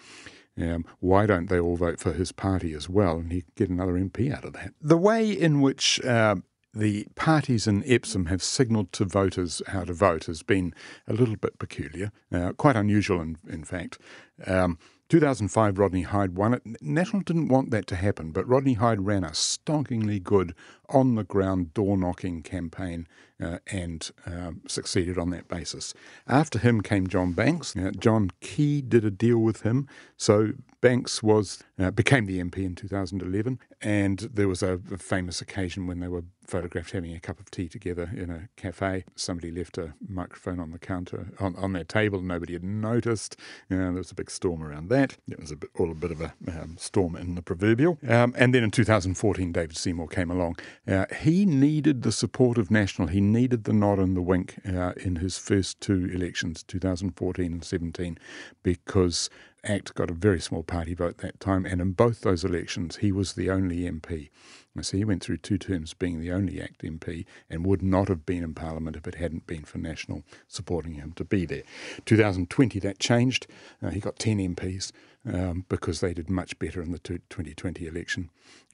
um, 0.60 0.84
why 1.00 1.26
don't 1.26 1.48
they 1.48 1.58
all 1.58 1.76
vote 1.76 1.98
for 1.98 2.12
his 2.12 2.32
party 2.32 2.72
as 2.74 2.88
well? 2.88 3.18
And 3.18 3.32
he 3.32 3.44
get 3.56 3.70
another 3.70 3.94
MP 3.94 4.34
out 4.34 4.44
of 4.44 4.52
that. 4.54 4.72
The 4.80 4.96
way 4.96 5.30
in 5.30 5.60
which 5.60 6.00
uh, 6.04 6.36
the 6.74 7.06
parties 7.14 7.66
in 7.66 7.82
Epsom 7.86 8.26
have 8.26 8.42
signalled 8.42 8.92
to 8.92 9.04
voters 9.04 9.62
how 9.68 9.84
to 9.84 9.92
vote 9.92 10.24
has 10.24 10.42
been 10.42 10.74
a 11.06 11.12
little 11.12 11.36
bit 11.36 11.58
peculiar, 11.58 12.10
uh, 12.32 12.52
quite 12.52 12.76
unusual, 12.76 13.20
in, 13.20 13.38
in 13.48 13.64
fact. 13.64 13.98
Um, 14.46 14.78
2005, 15.14 15.78
Rodney 15.78 16.02
Hide 16.02 16.34
won 16.34 16.54
it. 16.54 16.62
National 16.82 17.22
didn't 17.22 17.46
want 17.46 17.70
that 17.70 17.86
to 17.86 17.94
happen, 17.94 18.32
but 18.32 18.48
Rodney 18.48 18.72
Hide 18.72 19.02
ran 19.02 19.22
a 19.22 19.28
stonkingly 19.28 20.20
good 20.20 20.56
on 20.88 21.14
the 21.14 21.22
ground 21.22 21.72
door 21.72 21.96
knocking 21.96 22.42
campaign 22.42 23.06
uh, 23.40 23.58
and 23.68 24.10
uh, 24.26 24.50
succeeded 24.66 25.16
on 25.16 25.30
that 25.30 25.46
basis. 25.46 25.94
After 26.26 26.58
him 26.58 26.80
came 26.80 27.06
John 27.06 27.30
Banks. 27.30 27.76
Uh, 27.76 27.92
John 27.96 28.32
Key 28.40 28.82
did 28.82 29.04
a 29.04 29.10
deal 29.12 29.38
with 29.38 29.62
him, 29.62 29.88
so 30.16 30.54
Banks 30.80 31.22
was 31.22 31.62
uh, 31.78 31.92
became 31.92 32.26
the 32.26 32.40
MP 32.40 32.58
in 32.58 32.74
2011, 32.74 33.60
and 33.80 34.18
there 34.18 34.48
was 34.48 34.64
a, 34.64 34.80
a, 34.92 34.98
famous 34.98 35.40
occasion 35.40 35.86
when 35.86 36.00
they 36.00 36.08
were 36.08 36.24
photographed 36.46 36.92
having 36.92 37.14
a 37.14 37.20
cup 37.20 37.40
of 37.40 37.50
tea 37.50 37.68
together 37.68 38.10
in 38.14 38.30
a 38.30 38.48
cafe. 38.56 39.04
Somebody 39.16 39.50
left 39.50 39.78
a 39.78 39.94
microphone 40.06 40.60
on 40.60 40.70
the 40.70 40.78
counter 40.78 41.28
on, 41.40 41.56
on 41.56 41.72
their 41.72 41.84
table, 41.84 42.20
nobody 42.20 42.52
had 42.52 42.64
noticed. 42.64 43.36
Uh, 43.70 43.76
there 43.76 43.92
was 43.92 44.10
a 44.10 44.14
big 44.14 44.30
storm 44.30 44.62
around 44.62 44.88
that. 44.88 45.16
It 45.28 45.40
was 45.40 45.50
a 45.50 45.56
bit, 45.56 45.70
all 45.78 45.90
a 45.90 45.94
bit 45.94 46.10
of 46.10 46.20
a 46.20 46.34
um, 46.48 46.76
storm 46.78 47.16
in 47.16 47.34
the 47.34 47.42
proverbial. 47.42 47.98
Um, 48.08 48.34
and 48.36 48.54
then 48.54 48.62
in 48.62 48.70
2014, 48.70 49.52
David 49.52 49.76
Seymour 49.76 50.08
came 50.08 50.30
along 50.30 50.56
Uh, 50.86 51.06
he 51.22 51.46
needed 51.46 52.02
the 52.02 52.12
support 52.12 52.58
of 52.58 52.70
National. 52.70 53.08
He 53.08 53.20
needed 53.20 53.64
the 53.64 53.72
nod 53.72 53.98
and 53.98 54.16
the 54.16 54.22
wink 54.22 54.56
uh, 54.66 54.92
in 54.96 55.16
his 55.16 55.38
first 55.38 55.80
two 55.80 56.10
elections, 56.12 56.62
2014 56.62 57.52
and 57.52 57.64
17, 57.64 58.18
because 58.62 59.30
ACT 59.64 59.94
got 59.94 60.10
a 60.10 60.14
very 60.14 60.40
small 60.40 60.62
party 60.62 60.94
vote 60.94 61.18
that 61.18 61.40
time, 61.40 61.64
and 61.64 61.80
in 61.80 61.92
both 61.92 62.20
those 62.20 62.44
elections, 62.44 62.96
he 62.96 63.10
was 63.12 63.32
the 63.32 63.50
only 63.50 63.82
MP. 63.82 64.30
So 64.80 64.96
he 64.96 65.04
went 65.04 65.22
through 65.22 65.36
two 65.38 65.58
terms 65.58 65.94
being 65.94 66.20
the 66.20 66.32
only 66.32 66.60
ACT 66.60 66.82
MP 66.82 67.24
and 67.48 67.64
would 67.64 67.82
not 67.82 68.08
have 68.08 68.26
been 68.26 68.42
in 68.42 68.54
Parliament 68.54 68.96
if 68.96 69.06
it 69.06 69.14
hadn't 69.14 69.46
been 69.46 69.62
for 69.64 69.78
National 69.78 70.24
supporting 70.48 70.94
him 70.94 71.12
to 71.12 71.24
be 71.24 71.46
there. 71.46 71.62
2020, 72.06 72.80
that 72.80 72.98
changed. 72.98 73.46
Uh, 73.82 73.90
he 73.90 74.00
got 74.00 74.18
10 74.18 74.38
MPs 74.56 74.90
um, 75.32 75.64
because 75.68 76.00
they 76.00 76.12
did 76.12 76.28
much 76.28 76.58
better 76.58 76.82
in 76.82 76.90
the 76.90 76.98
2020 76.98 77.86
election. 77.86 78.30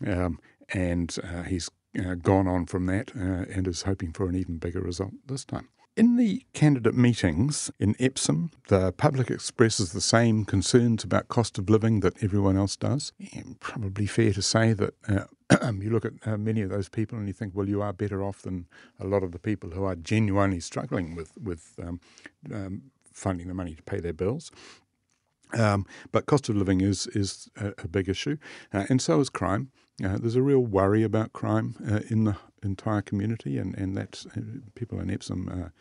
Um, 0.07 0.41
and 0.73 1.15
uh, 1.23 1.43
he's 1.43 1.71
uh, 1.99 2.15
gone 2.15 2.49
on 2.49 2.67
from 2.67 2.87
that 2.87 3.11
uh, 3.15 3.45
and 3.53 3.69
is 3.69 3.83
hoping 3.83 4.13
for 4.13 4.29
an 4.29 4.37
even 4.37 4.57
bigger 4.57 4.81
result 4.81 5.13
this 5.27 5.45
time. 5.45 5.69
In 6.01 6.17
the 6.17 6.47
candidate 6.55 6.95
meetings 6.95 7.71
in 7.79 7.95
Epsom, 8.01 8.53
the 8.69 8.91
public 8.91 9.31
expresses 9.31 9.93
the 9.93 10.01
same 10.01 10.47
concerns 10.47 11.05
about 11.05 11.29
cost 11.29 11.59
of 11.59 11.69
living 11.69 12.01
that 12.01 12.25
everyone 12.25 12.57
else 12.57 12.75
does. 12.75 13.13
And 13.35 13.61
probably 13.61 14.07
fair 14.07 14.33
to 14.33 14.41
say 14.41 14.73
that 14.73 14.95
uh, 15.07 15.73
you 15.79 15.91
look 15.91 16.07
at 16.07 16.15
uh, 16.25 16.39
many 16.39 16.63
of 16.63 16.71
those 16.71 16.89
people 16.89 17.19
and 17.19 17.27
you 17.27 17.35
think, 17.35 17.55
well, 17.55 17.69
you 17.69 17.83
are 17.83 17.93
better 17.93 18.23
off 18.23 18.41
than 18.41 18.67
a 18.99 19.07
lot 19.07 19.23
of 19.23 19.33
the 19.33 19.39
people 19.39 19.73
who 19.73 19.85
are 19.85 19.95
genuinely 19.95 20.59
struggling 20.59 21.15
with 21.15 21.33
with 21.37 21.75
um, 21.87 22.01
um, 22.51 22.85
finding 23.13 23.49
the 23.49 23.53
money 23.53 23.75
to 23.75 23.83
pay 23.83 24.01
their 24.01 24.15
bills. 24.15 24.51
Um, 25.53 25.85
but 26.13 26.25
cost 26.25 26.49
of 26.49 26.57
living 26.57 26.81
is 26.81 27.09
is 27.09 27.51
a, 27.59 27.75
a 27.77 27.89
big 27.89 28.09
issue, 28.09 28.39
uh, 28.73 28.87
and 28.89 29.03
so 29.03 29.21
is 29.21 29.29
crime. 29.29 29.71
Uh, 30.05 30.19
there's 30.19 30.37
a 30.37 30.43
real 30.43 30.61
worry 30.61 31.03
about 31.03 31.33
crime 31.33 31.77
uh, 31.91 32.01
in 32.09 32.25
the 32.25 32.37
entire 32.63 33.03
community, 33.03 33.59
and 33.59 33.75
and 33.77 33.97
that 33.97 34.25
uh, 34.37 34.41
people 34.75 35.01
in 35.01 35.11
Epsom 35.11 35.49
are 35.49 35.73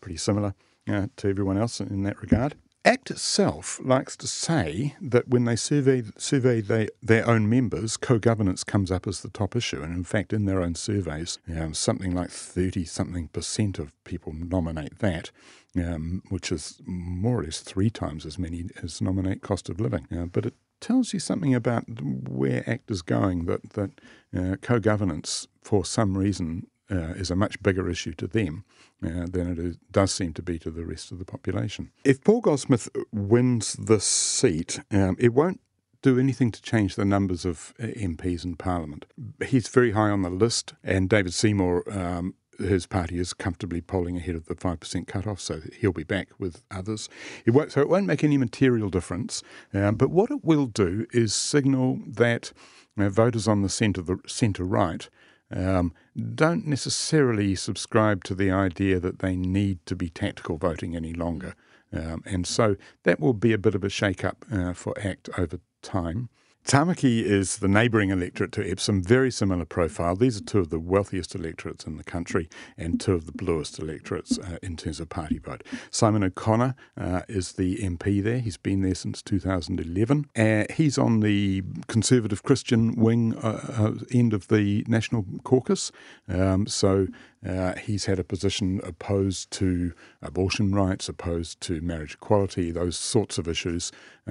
pretty 0.00 0.16
similar 0.16 0.54
uh, 0.88 1.06
to 1.16 1.28
everyone 1.28 1.58
else 1.58 1.80
in 1.80 2.02
that 2.02 2.20
regard. 2.22 2.54
ACT 2.82 3.10
itself 3.10 3.78
likes 3.84 4.16
to 4.16 4.26
say 4.26 4.96
that 5.02 5.28
when 5.28 5.44
they 5.44 5.56
survey 5.56 6.02
survey 6.16 6.62
they, 6.62 6.88
their 7.02 7.28
own 7.28 7.46
members, 7.48 7.98
co-governance 7.98 8.64
comes 8.64 8.90
up 8.90 9.06
as 9.06 9.20
the 9.20 9.28
top 9.28 9.54
issue, 9.54 9.82
and 9.82 9.94
in 9.94 10.04
fact, 10.04 10.32
in 10.32 10.46
their 10.46 10.62
own 10.62 10.74
surveys, 10.74 11.38
um, 11.54 11.74
something 11.74 12.14
like 12.14 12.30
thirty 12.30 12.86
something 12.86 13.28
percent 13.28 13.78
of 13.78 13.92
people 14.04 14.32
nominate 14.32 15.00
that, 15.00 15.30
um, 15.76 16.22
which 16.30 16.50
is 16.50 16.80
more 16.86 17.40
or 17.40 17.44
less 17.44 17.60
three 17.60 17.90
times 17.90 18.24
as 18.24 18.38
many 18.38 18.64
as 18.82 19.02
nominate 19.02 19.42
cost 19.42 19.68
of 19.68 19.78
living. 19.78 20.06
Uh, 20.10 20.24
but 20.24 20.46
it 20.46 20.54
tells 20.80 21.12
you 21.12 21.20
something 21.20 21.54
about 21.54 21.84
where 22.28 22.68
ACT 22.68 22.90
is 22.90 23.02
going. 23.02 23.46
That 23.46 23.70
that 23.70 23.90
uh, 24.36 24.56
co-governance, 24.60 25.48
for 25.62 25.84
some 25.84 26.16
reason, 26.16 26.66
uh, 26.90 27.14
is 27.16 27.30
a 27.30 27.36
much 27.36 27.62
bigger 27.62 27.88
issue 27.88 28.12
to 28.14 28.26
them 28.26 28.64
uh, 29.04 29.26
than 29.30 29.50
it 29.52 29.58
is, 29.58 29.76
does 29.90 30.12
seem 30.12 30.32
to 30.34 30.42
be 30.42 30.58
to 30.58 30.70
the 30.70 30.84
rest 30.84 31.12
of 31.12 31.18
the 31.18 31.24
population. 31.24 31.90
If 32.04 32.22
Paul 32.24 32.40
Goldsmith 32.40 32.88
wins 33.12 33.74
this 33.74 34.04
seat, 34.04 34.80
um, 34.90 35.16
it 35.18 35.32
won't 35.32 35.60
do 36.02 36.18
anything 36.18 36.50
to 36.50 36.62
change 36.62 36.96
the 36.96 37.04
numbers 37.04 37.44
of 37.44 37.74
uh, 37.78 37.86
MPs 37.86 38.44
in 38.44 38.56
Parliament. 38.56 39.06
He's 39.44 39.68
very 39.68 39.92
high 39.92 40.10
on 40.10 40.22
the 40.22 40.30
list, 40.30 40.74
and 40.82 41.08
David 41.08 41.34
Seymour. 41.34 41.84
Um, 41.90 42.34
his 42.60 42.86
party 42.86 43.18
is 43.18 43.32
comfortably 43.32 43.80
polling 43.80 44.16
ahead 44.16 44.34
of 44.34 44.46
the 44.46 44.54
5% 44.54 45.06
cutoff, 45.06 45.40
so 45.40 45.60
he'll 45.78 45.92
be 45.92 46.04
back 46.04 46.28
with 46.38 46.62
others. 46.70 47.08
It 47.44 47.52
won't, 47.52 47.72
so 47.72 47.80
it 47.80 47.88
won't 47.88 48.06
make 48.06 48.22
any 48.22 48.36
material 48.36 48.88
difference. 48.88 49.42
Um, 49.74 49.96
but 49.96 50.10
what 50.10 50.30
it 50.30 50.44
will 50.44 50.66
do 50.66 51.06
is 51.12 51.34
signal 51.34 52.00
that 52.06 52.52
uh, 52.98 53.08
voters 53.08 53.48
on 53.48 53.62
the 53.62 53.68
centre, 53.68 54.02
the 54.02 54.18
centre 54.26 54.64
right 54.64 55.08
um, 55.50 55.92
don't 56.34 56.66
necessarily 56.66 57.54
subscribe 57.54 58.24
to 58.24 58.34
the 58.34 58.50
idea 58.50 59.00
that 59.00 59.18
they 59.18 59.36
need 59.36 59.84
to 59.86 59.96
be 59.96 60.08
tactical 60.08 60.56
voting 60.56 60.94
any 60.94 61.12
longer. 61.12 61.54
Um, 61.92 62.22
and 62.24 62.46
so 62.46 62.76
that 63.02 63.18
will 63.18 63.34
be 63.34 63.52
a 63.52 63.58
bit 63.58 63.74
of 63.74 63.82
a 63.82 63.88
shake 63.88 64.24
up 64.24 64.44
uh, 64.52 64.72
for 64.74 64.96
ACT 64.98 65.28
over 65.36 65.58
time. 65.82 66.28
Tamaki 66.64 67.22
is 67.22 67.58
the 67.58 67.68
neighbouring 67.68 68.10
electorate 68.10 68.52
to 68.52 68.70
Epsom, 68.70 69.02
very 69.02 69.30
similar 69.30 69.64
profile. 69.64 70.14
These 70.14 70.40
are 70.40 70.44
two 70.44 70.60
of 70.60 70.70
the 70.70 70.78
wealthiest 70.78 71.34
electorates 71.34 71.84
in 71.84 71.96
the 71.96 72.04
country 72.04 72.48
and 72.76 73.00
two 73.00 73.14
of 73.14 73.26
the 73.26 73.32
bluest 73.32 73.78
electorates 73.80 74.38
uh, 74.38 74.58
in 74.62 74.76
terms 74.76 75.00
of 75.00 75.08
party 75.08 75.38
vote. 75.38 75.64
Simon 75.90 76.22
O'Connor 76.22 76.76
uh, 76.96 77.22
is 77.28 77.52
the 77.52 77.78
MP 77.78 78.22
there. 78.22 78.38
He's 78.38 78.56
been 78.56 78.82
there 78.82 78.94
since 78.94 79.20
2011. 79.22 80.26
Uh, 80.36 80.64
he's 80.72 80.96
on 80.96 81.20
the 81.20 81.62
Conservative 81.88 82.44
Christian 82.44 82.94
wing 82.94 83.34
uh, 83.36 83.60
uh, 83.76 84.04
end 84.12 84.32
of 84.32 84.46
the 84.46 84.84
National 84.86 85.24
Caucus. 85.42 85.90
Um, 86.28 86.68
so 86.68 87.08
uh, 87.44 87.74
he's 87.76 88.04
had 88.04 88.20
a 88.20 88.24
position 88.24 88.80
opposed 88.84 89.50
to 89.52 89.92
abortion 90.22 90.72
rights, 90.72 91.08
opposed 91.08 91.60
to 91.62 91.80
marriage 91.80 92.14
equality, 92.14 92.70
those 92.70 92.96
sorts 92.96 93.38
of 93.38 93.48
issues. 93.48 93.90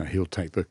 he'll 0.09 0.25
take 0.25 0.53
the 0.53 0.67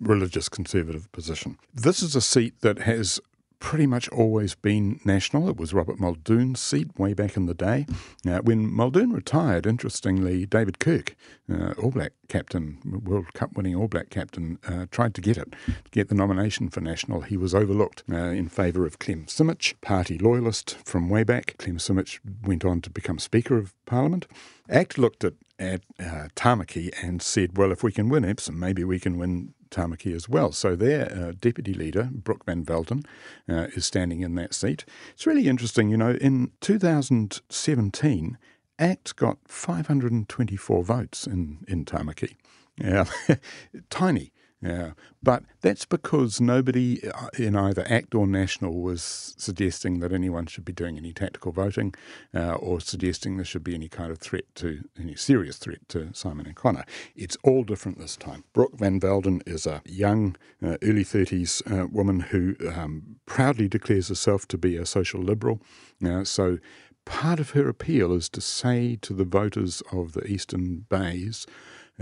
religious 0.00 0.48
conservative 0.48 1.10
position. 1.12 1.58
This 1.74 2.02
is 2.02 2.16
a 2.16 2.20
seat 2.20 2.60
that 2.60 2.80
has 2.80 3.20
pretty 3.60 3.86
much 3.86 4.08
always 4.08 4.54
been 4.54 4.98
national. 5.04 5.48
It 5.48 5.58
was 5.58 5.72
Robert 5.72 6.00
Muldoon's 6.00 6.58
seat 6.58 6.98
way 6.98 7.12
back 7.12 7.36
in 7.36 7.46
the 7.46 7.54
day. 7.54 7.86
Uh, 8.26 8.38
when 8.38 8.72
Muldoon 8.72 9.12
retired, 9.12 9.66
interestingly, 9.66 10.46
David 10.46 10.78
Kirk, 10.78 11.14
uh, 11.52 11.74
All 11.80 11.90
Black 11.90 12.12
captain, 12.28 12.78
World 13.04 13.32
Cup 13.34 13.52
winning 13.54 13.76
All 13.76 13.86
Black 13.86 14.08
captain, 14.08 14.58
uh, 14.66 14.86
tried 14.90 15.14
to 15.14 15.20
get 15.20 15.36
it, 15.36 15.54
get 15.90 16.08
the 16.08 16.14
nomination 16.14 16.70
for 16.70 16.80
national. 16.80 17.20
He 17.20 17.36
was 17.36 17.54
overlooked 17.54 18.02
uh, 18.10 18.16
in 18.16 18.48
favour 18.48 18.86
of 18.86 18.98
Clem 18.98 19.26
Simich, 19.26 19.74
party 19.82 20.18
loyalist 20.18 20.78
from 20.84 21.10
way 21.10 21.22
back. 21.22 21.56
Clem 21.58 21.76
Simich 21.76 22.18
went 22.42 22.64
on 22.64 22.80
to 22.80 22.90
become 22.90 23.18
Speaker 23.18 23.58
of 23.58 23.74
Parliament. 23.84 24.26
ACT 24.68 24.98
looked 24.98 25.22
at 25.22 25.34
at 25.58 25.82
uh, 25.98 26.28
Tamaki 26.34 26.90
and 27.02 27.20
said, 27.20 27.58
well, 27.58 27.70
if 27.70 27.82
we 27.82 27.92
can 27.92 28.08
win 28.08 28.24
Epsom, 28.24 28.58
maybe 28.58 28.82
we 28.82 28.98
can 28.98 29.18
win 29.18 29.52
Tamaki 29.70 30.14
as 30.14 30.28
well. 30.28 30.52
So 30.52 30.76
their 30.76 31.12
uh, 31.12 31.32
deputy 31.38 31.74
leader, 31.74 32.08
Brooke 32.12 32.44
Van 32.44 32.64
Velden, 32.64 33.04
uh, 33.48 33.68
is 33.74 33.86
standing 33.86 34.22
in 34.22 34.34
that 34.36 34.54
seat. 34.54 34.84
It's 35.12 35.26
really 35.26 35.48
interesting, 35.48 35.88
you 35.90 35.96
know, 35.96 36.12
in 36.12 36.52
2017, 36.60 38.38
ACT 38.78 39.16
got 39.16 39.38
524 39.46 40.82
votes 40.82 41.26
in, 41.26 41.58
in 41.68 41.84
Tamaki. 41.84 42.34
Yeah, 42.78 43.04
tiny. 43.90 44.32
Yeah, 44.62 44.90
but 45.22 45.44
that's 45.62 45.86
because 45.86 46.38
nobody 46.38 47.00
uh, 47.08 47.28
in 47.38 47.56
either 47.56 47.82
ACT 47.90 48.14
or 48.14 48.26
National 48.26 48.82
was 48.82 49.34
suggesting 49.38 50.00
that 50.00 50.12
anyone 50.12 50.44
should 50.44 50.66
be 50.66 50.72
doing 50.74 50.98
any 50.98 51.14
tactical 51.14 51.50
voting 51.50 51.94
uh, 52.34 52.52
or 52.56 52.78
suggesting 52.78 53.36
there 53.36 53.46
should 53.46 53.64
be 53.64 53.74
any 53.74 53.88
kind 53.88 54.12
of 54.12 54.18
threat 54.18 54.44
to, 54.56 54.84
any 55.00 55.14
serious 55.14 55.56
threat 55.56 55.88
to 55.88 56.10
Simon 56.12 56.46
O'Connor. 56.46 56.84
It's 57.16 57.38
all 57.42 57.64
different 57.64 57.98
this 57.98 58.18
time. 58.18 58.44
Brooke 58.52 58.76
Van 58.78 59.00
Velden 59.00 59.40
is 59.46 59.66
a 59.66 59.80
young, 59.86 60.36
uh, 60.62 60.76
early 60.82 61.04
30s 61.04 61.62
uh, 61.70 61.86
woman 61.86 62.20
who 62.20 62.54
um, 62.74 63.16
proudly 63.24 63.66
declares 63.66 64.08
herself 64.08 64.46
to 64.48 64.58
be 64.58 64.76
a 64.76 64.84
social 64.84 65.22
liberal. 65.22 65.62
Uh, 66.04 66.22
so 66.24 66.58
part 67.06 67.40
of 67.40 67.50
her 67.50 67.66
appeal 67.66 68.12
is 68.12 68.28
to 68.28 68.42
say 68.42 68.96
to 69.00 69.14
the 69.14 69.24
voters 69.24 69.82
of 69.90 70.12
the 70.12 70.26
Eastern 70.26 70.84
Bays, 70.90 71.46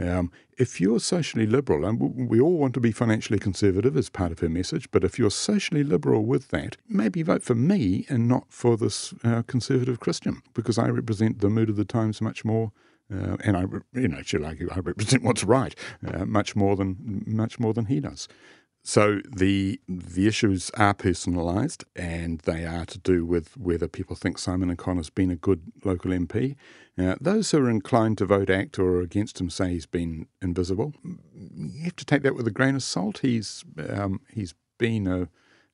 um, 0.00 0.30
if 0.56 0.80
you're 0.80 1.00
socially 1.00 1.46
liberal, 1.46 1.84
and 1.84 2.28
we 2.28 2.40
all 2.40 2.58
want 2.58 2.74
to 2.74 2.80
be 2.80 2.92
financially 2.92 3.38
conservative 3.38 3.96
as 3.96 4.10
part 4.10 4.32
of 4.32 4.40
her 4.40 4.48
message, 4.48 4.90
but 4.90 5.04
if 5.04 5.18
you're 5.18 5.30
socially 5.30 5.84
liberal 5.84 6.24
with 6.24 6.48
that, 6.48 6.76
maybe 6.88 7.22
vote 7.22 7.42
for 7.42 7.54
me 7.54 8.06
and 8.08 8.28
not 8.28 8.46
for 8.48 8.76
this 8.76 9.14
uh, 9.24 9.42
conservative 9.42 10.00
Christian, 10.00 10.42
because 10.54 10.78
I 10.78 10.88
represent 10.88 11.40
the 11.40 11.50
mood 11.50 11.70
of 11.70 11.76
the 11.76 11.84
times 11.84 12.20
much 12.20 12.44
more. 12.44 12.72
Uh, 13.10 13.38
and 13.42 13.56
I, 13.56 13.64
you 13.94 14.06
know, 14.06 14.20
she'll 14.22 14.44
argue 14.44 14.68
I 14.70 14.80
represent 14.80 15.22
what's 15.22 15.42
right 15.42 15.74
uh, 16.06 16.26
much 16.26 16.54
more 16.54 16.76
than 16.76 17.24
much 17.26 17.58
more 17.58 17.72
than 17.72 17.86
he 17.86 18.00
does. 18.00 18.28
So 18.88 19.20
the 19.30 19.78
the 19.86 20.26
issues 20.26 20.70
are 20.70 20.94
personalised, 20.94 21.84
and 21.94 22.38
they 22.46 22.64
are 22.64 22.86
to 22.86 22.98
do 22.98 23.26
with 23.26 23.54
whether 23.54 23.86
people 23.86 24.16
think 24.16 24.38
Simon 24.38 24.70
O'Connor's 24.70 25.10
been 25.10 25.30
a 25.30 25.36
good 25.36 25.60
local 25.84 26.10
MP. 26.10 26.56
Those 26.96 27.50
who 27.50 27.58
are 27.58 27.68
inclined 27.68 28.16
to 28.16 28.24
vote 28.24 28.48
ACT 28.48 28.78
or 28.78 29.02
against 29.02 29.42
him 29.42 29.50
say 29.50 29.72
he's 29.72 29.84
been 29.84 30.26
invisible. 30.40 30.94
You 31.04 31.84
have 31.84 31.96
to 31.96 32.06
take 32.06 32.22
that 32.22 32.34
with 32.34 32.46
a 32.46 32.50
grain 32.50 32.76
of 32.76 32.82
salt. 32.82 33.18
He's 33.18 33.62
um, 33.90 34.22
he's 34.32 34.54
been 34.78 35.06
a 35.06 35.28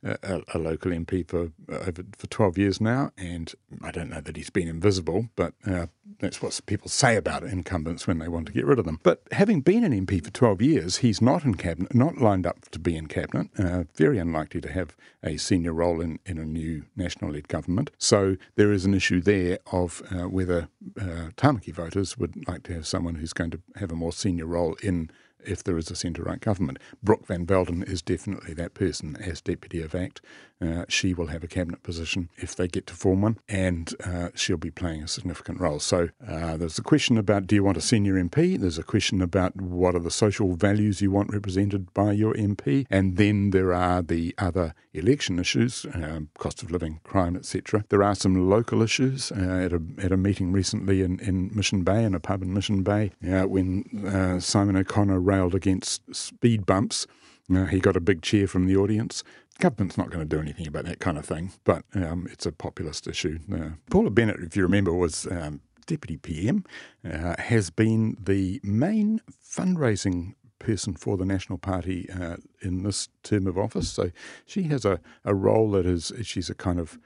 a, 0.05 0.41
a, 0.53 0.59
local 0.59 0.91
MP 0.93 1.27
for 1.27 1.51
over 1.69 2.05
for 2.17 2.27
12 2.27 2.59
years 2.59 2.81
now, 2.81 3.11
and 3.17 3.53
I 3.83 3.91
don't 3.91 4.11
know 4.11 4.21
that 4.21 4.37
he's 4.37 4.51
been 4.51 4.69
invisible, 4.69 5.29
but 5.35 5.55
uh, 5.67 5.87
that's 6.21 6.43
what 6.43 6.59
people 6.67 6.89
say 6.89 7.17
about 7.17 7.43
incumbents 7.43 8.07
when 8.07 8.19
they 8.19 8.29
want 8.29 8.47
to 8.47 8.53
get 8.53 8.67
rid 8.67 8.79
of 8.79 8.85
them. 8.85 9.01
But 9.03 9.23
having 9.33 9.61
been 9.61 9.85
an 9.85 10.07
MP 10.07 10.23
for 10.23 10.31
12 10.31 10.63
years, 10.63 10.97
he's 10.99 11.23
not 11.23 11.45
in 11.45 11.55
cabinet, 11.55 11.95
not 11.95 12.19
lined 12.19 12.47
up 12.47 12.69
to 12.71 12.79
be 12.79 12.97
in 12.97 13.07
cabinet. 13.07 13.49
Uh, 13.59 13.85
very 13.95 14.19
unlikely 14.19 14.61
to 14.61 14.73
have 14.73 14.97
a 15.23 15.37
senior 15.39 15.73
role 15.73 16.01
in, 16.01 16.19
in 16.27 16.39
a 16.39 16.45
new 16.45 16.85
national-led 16.97 17.49
government. 17.49 17.91
So 17.99 18.37
there 18.57 18.73
is 18.73 18.85
an 18.85 18.95
issue 18.95 19.21
there 19.21 19.59
of 19.73 20.03
uh, 20.11 20.29
whether 20.29 20.69
uh, 21.01 21.31
Tamaki 21.37 21.73
voters 21.73 22.19
would 22.19 22.47
like 22.47 22.63
to 22.65 22.75
have 22.75 22.87
someone 22.87 23.17
who's 23.17 23.33
going 23.33 23.51
to 23.51 23.61
have 23.77 23.91
a 23.91 23.97
more 23.97 24.13
senior 24.13 24.47
role 24.47 24.77
in 24.83 25.11
if 25.47 25.65
there 25.65 25.79
is 25.79 25.91
a 25.91 25.97
centre 25.97 26.23
right 26.23 26.41
government. 26.41 26.79
Brooke 27.03 27.27
Van 27.27 27.47
Velden 27.47 27.83
is 27.83 28.03
definitely 28.03 28.55
that 28.55 28.75
person 28.75 29.17
as 29.17 29.41
Deputy 29.41 29.83
of 29.83 29.95
ACT. 29.95 30.21
Uh, 30.65 30.85
she 30.89 31.15
will 31.15 31.29
have 31.29 31.45
a 31.45 31.49
cabinet 31.49 31.83
position 31.83 32.31
if 32.37 32.57
they 32.57 32.69
get 32.69 32.87
to 32.89 32.95
form 32.95 33.23
one, 33.23 33.39
and 33.49 33.95
uh, 34.05 34.29
she'll 34.35 34.57
be 34.57 34.71
playing 34.71 35.03
a 35.03 35.09
significant 35.09 35.61
role. 35.61 35.81
So 35.81 36.09
uh, 36.27 36.57
there's 36.57 36.79
a 36.79 36.83
question 36.83 37.19
about 37.19 37.47
do 37.47 37.55
you 37.55 37.65
want 37.65 37.77
a 37.77 37.83
senior 37.83 38.15
MP? 38.15 38.59
There's 38.59 38.79
a 38.79 38.83
question 38.83 39.23
about 39.23 39.57
what 39.57 39.95
are 39.95 40.01
the 40.01 40.11
social 40.11 40.55
values 40.55 41.01
you 41.01 41.11
want 41.11 41.33
represented 41.33 41.93
by 41.95 42.13
your 42.13 42.35
MP, 42.35 42.87
and 42.91 43.17
then 43.17 43.51
there 43.51 43.73
are 43.73 44.03
the 44.03 44.35
other 44.39 44.75
election 44.93 45.39
issues, 45.39 45.87
um, 45.95 46.29
cost 46.39 46.63
of 46.63 46.71
living, 46.71 47.01
crime, 47.05 47.37
etc. 47.37 47.85
There 47.89 48.03
are 48.03 48.15
some 48.15 48.49
local 48.49 48.83
issues. 48.83 49.33
Uh, 49.33 49.63
at 49.65 49.73
a 49.73 49.81
at 49.99 50.13
a 50.13 50.17
meeting 50.17 50.53
recently 50.53 51.03
in, 51.03 51.19
in 51.21 51.51
Mission 51.55 51.85
Bay, 51.85 52.05
in 52.05 52.15
a 52.15 52.21
pub 52.21 52.43
in 52.43 52.53
Mission 52.53 52.83
Bay, 52.83 53.13
uh, 53.27 53.43
when 53.43 54.41
Simon 54.41 54.77
O'Connor 54.77 55.21
railed 55.21 55.55
against 55.55 56.03
speed 56.15 56.67
bumps. 56.67 57.07
Uh, 57.55 57.67
he 57.67 57.79
got 57.79 57.97
a 57.97 58.01
big 58.01 58.23
cheer 58.23 58.47
from 58.47 58.67
the 58.67 58.77
audience. 58.77 59.23
Government's 59.61 59.97
not 59.97 60.11
going 60.11 60.29
to 60.29 60.37
do 60.37 60.41
anything 60.41 60.67
about 60.67 60.85
that 60.85 60.99
kind 60.99 61.17
of 61.17 61.25
thing, 61.25 61.53
but 61.65 61.85
um, 61.95 62.27
it's 62.31 62.45
a 62.45 62.53
populist 62.53 63.07
issue. 63.07 63.39
Uh, 63.53 63.71
Paula 63.89 64.11
Bennett, 64.11 64.41
if 64.41 64.57
you 64.57 64.63
remember, 64.65 64.93
was 64.93 65.27
um, 65.31 65.61
deputy 65.87 66.17
PM, 66.17 66.65
uh, 67.09 67.37
has 67.39 67.71
been 67.71 68.17
the 68.21 68.61
main 68.65 69.21
fundraising 69.45 70.35
person 70.59 70.95
for 70.95 71.17
the 71.17 71.25
National 71.25 71.59
Party 71.59 72.09
uh, 72.11 72.37
in 72.63 72.83
this 72.83 73.09
term 73.23 73.47
of 73.47 73.59
office. 73.59 73.91
So 73.91 74.11
she 74.47 74.65
has 74.65 74.85
a, 74.85 75.01
a 75.25 75.35
role 75.35 75.71
that 75.73 75.87
is, 75.87 76.13
she's 76.23 76.51
a 76.51 76.55
kind 76.55 76.81
of 76.81 76.99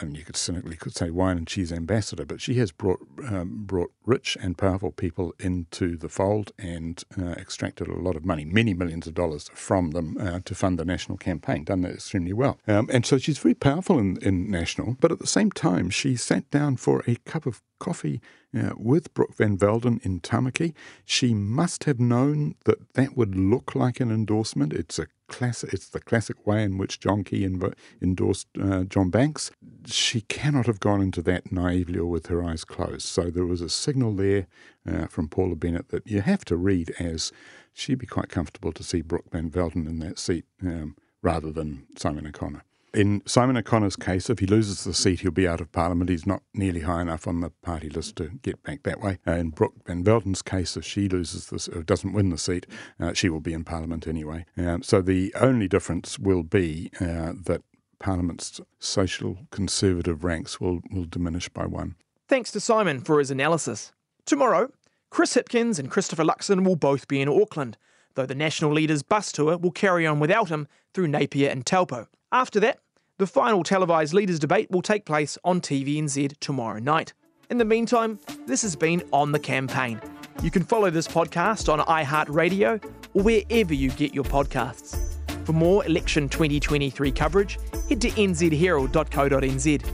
and 0.00 0.16
you 0.16 0.24
could 0.24 0.36
cynically 0.36 0.76
could 0.76 0.94
say 0.94 1.10
wine 1.10 1.36
and 1.36 1.46
cheese 1.46 1.72
ambassador, 1.72 2.24
but 2.24 2.40
she 2.40 2.54
has 2.54 2.70
brought 2.70 3.00
um, 3.28 3.64
brought 3.64 3.92
rich 4.04 4.36
and 4.40 4.58
powerful 4.58 4.92
people 4.92 5.34
into 5.38 5.96
the 5.96 6.08
fold 6.08 6.52
and 6.58 7.04
uh, 7.20 7.32
extracted 7.32 7.88
a 7.88 7.94
lot 7.94 8.16
of 8.16 8.24
money, 8.24 8.44
many 8.44 8.74
millions 8.74 9.06
of 9.06 9.14
dollars 9.14 9.50
from 9.54 9.90
them 9.90 10.16
uh, 10.18 10.40
to 10.44 10.54
fund 10.54 10.78
the 10.78 10.84
national 10.84 11.18
campaign. 11.18 11.64
Done 11.64 11.82
that 11.82 11.92
extremely 11.92 12.32
well, 12.32 12.58
um, 12.66 12.88
and 12.92 13.04
so 13.04 13.18
she's 13.18 13.38
very 13.38 13.54
powerful 13.54 13.98
in, 13.98 14.18
in 14.22 14.50
national. 14.50 14.96
But 15.00 15.12
at 15.12 15.18
the 15.18 15.26
same 15.26 15.50
time, 15.50 15.90
she 15.90 16.16
sat 16.16 16.50
down 16.50 16.76
for 16.76 17.02
a 17.06 17.16
cup 17.16 17.46
of 17.46 17.62
coffee 17.78 18.20
uh, 18.56 18.70
with 18.76 19.12
Brooke 19.14 19.34
Van 19.36 19.56
Velden 19.56 20.00
in 20.04 20.20
Tamaki. 20.20 20.74
She 21.04 21.34
must 21.34 21.84
have 21.84 22.00
known 22.00 22.54
that 22.64 22.94
that 22.94 23.16
would 23.16 23.36
look 23.36 23.74
like 23.74 24.00
an 24.00 24.10
endorsement. 24.10 24.72
It's 24.72 24.98
a 24.98 25.06
classic. 25.28 25.72
It's 25.72 25.88
the 25.88 26.00
classic 26.00 26.46
way 26.46 26.62
in 26.62 26.78
which 26.78 27.00
John 27.00 27.24
Key 27.24 27.46
inv- 27.46 27.74
endorsed 28.00 28.48
uh, 28.60 28.84
John 28.84 29.10
Banks. 29.10 29.50
She 29.86 30.22
cannot 30.22 30.66
have 30.66 30.80
gone 30.80 31.00
into 31.00 31.22
that 31.22 31.50
naively 31.50 31.98
or 31.98 32.06
with 32.06 32.26
her 32.26 32.42
eyes 32.42 32.64
closed. 32.64 33.06
So 33.06 33.30
there 33.30 33.46
was 33.46 33.60
a 33.60 33.68
signal 33.68 34.14
there 34.14 34.46
uh, 34.86 35.06
from 35.06 35.28
Paula 35.28 35.56
Bennett 35.56 35.88
that 35.88 36.06
you 36.06 36.20
have 36.20 36.44
to 36.46 36.56
read 36.56 36.94
as 36.98 37.32
she'd 37.72 37.98
be 37.98 38.06
quite 38.06 38.28
comfortable 38.28 38.72
to 38.72 38.82
see 38.82 39.02
Brooke 39.02 39.30
Van 39.30 39.50
Velden 39.50 39.86
in 39.86 39.98
that 40.00 40.18
seat 40.18 40.44
um, 40.62 40.96
rather 41.22 41.50
than 41.50 41.86
Simon 41.96 42.26
O'Connor. 42.26 42.64
In 42.94 43.22
Simon 43.26 43.56
O'Connor's 43.56 43.96
case, 43.96 44.30
if 44.30 44.38
he 44.38 44.46
loses 44.46 44.84
the 44.84 44.94
seat, 44.94 45.20
he'll 45.20 45.32
be 45.32 45.48
out 45.48 45.60
of 45.60 45.72
Parliament. 45.72 46.10
He's 46.10 46.26
not 46.26 46.42
nearly 46.54 46.82
high 46.82 47.02
enough 47.02 47.26
on 47.26 47.40
the 47.40 47.50
party 47.50 47.88
list 47.88 48.14
to 48.16 48.30
get 48.42 48.62
back 48.62 48.84
that 48.84 49.00
way. 49.00 49.18
Uh, 49.26 49.32
in 49.32 49.50
Brooke 49.50 49.74
Van 49.84 50.04
Velden's 50.04 50.42
case, 50.42 50.76
if 50.76 50.84
she 50.84 51.08
loses 51.08 51.48
this, 51.48 51.66
or 51.66 51.82
doesn't 51.82 52.12
win 52.12 52.30
the 52.30 52.38
seat, 52.38 52.68
uh, 53.00 53.12
she 53.12 53.28
will 53.28 53.40
be 53.40 53.52
in 53.52 53.64
Parliament 53.64 54.06
anyway. 54.06 54.46
Um, 54.56 54.84
so 54.84 55.02
the 55.02 55.34
only 55.34 55.66
difference 55.66 56.20
will 56.20 56.44
be 56.44 56.92
uh, 57.00 57.32
that 57.46 57.62
Parliament's 57.98 58.60
social 58.78 59.38
conservative 59.50 60.22
ranks 60.22 60.60
will, 60.60 60.80
will 60.92 61.06
diminish 61.06 61.48
by 61.48 61.66
one. 61.66 61.96
Thanks 62.28 62.52
to 62.52 62.60
Simon 62.60 63.00
for 63.00 63.18
his 63.18 63.32
analysis. 63.32 63.92
Tomorrow, 64.24 64.70
Chris 65.10 65.34
Hipkins 65.34 65.80
and 65.80 65.90
Christopher 65.90 66.22
Luxon 66.24 66.64
will 66.64 66.76
both 66.76 67.08
be 67.08 67.20
in 67.20 67.28
Auckland, 67.28 67.76
though 68.14 68.26
the 68.26 68.36
National 68.36 68.72
Leaders 68.72 69.02
bus 69.02 69.32
tour 69.32 69.58
will 69.58 69.72
carry 69.72 70.06
on 70.06 70.20
without 70.20 70.48
him 70.48 70.68
through 70.92 71.08
Napier 71.08 71.50
and 71.50 71.66
Taupo. 71.66 72.06
After 72.30 72.58
that, 72.60 72.80
the 73.18 73.26
final 73.26 73.62
televised 73.62 74.12
leaders 74.12 74.38
debate 74.38 74.70
will 74.70 74.82
take 74.82 75.04
place 75.04 75.38
on 75.44 75.60
TVNZ 75.60 76.34
tomorrow 76.40 76.80
night. 76.80 77.12
In 77.48 77.58
the 77.58 77.64
meantime, 77.64 78.18
this 78.46 78.62
has 78.62 78.74
been 78.74 79.02
On 79.12 79.30
the 79.30 79.38
Campaign. 79.38 80.00
You 80.42 80.50
can 80.50 80.64
follow 80.64 80.90
this 80.90 81.06
podcast 81.06 81.72
on 81.72 81.78
iHeartRadio 81.80 82.84
or 83.14 83.22
wherever 83.22 83.72
you 83.72 83.90
get 83.90 84.14
your 84.14 84.24
podcasts. 84.24 84.98
For 85.46 85.52
more 85.52 85.84
election 85.86 86.28
2023 86.28 87.12
coverage, 87.12 87.58
head 87.88 88.00
to 88.00 88.10
nzherald.co.nz. 88.10 89.84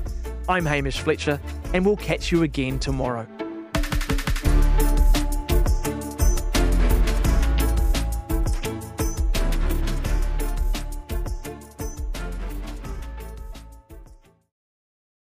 I'm 0.48 0.64
Hamish 0.64 1.00
Fletcher, 1.00 1.40
and 1.74 1.84
we'll 1.84 1.96
catch 1.96 2.32
you 2.32 2.44
again 2.44 2.78
tomorrow. 2.78 3.26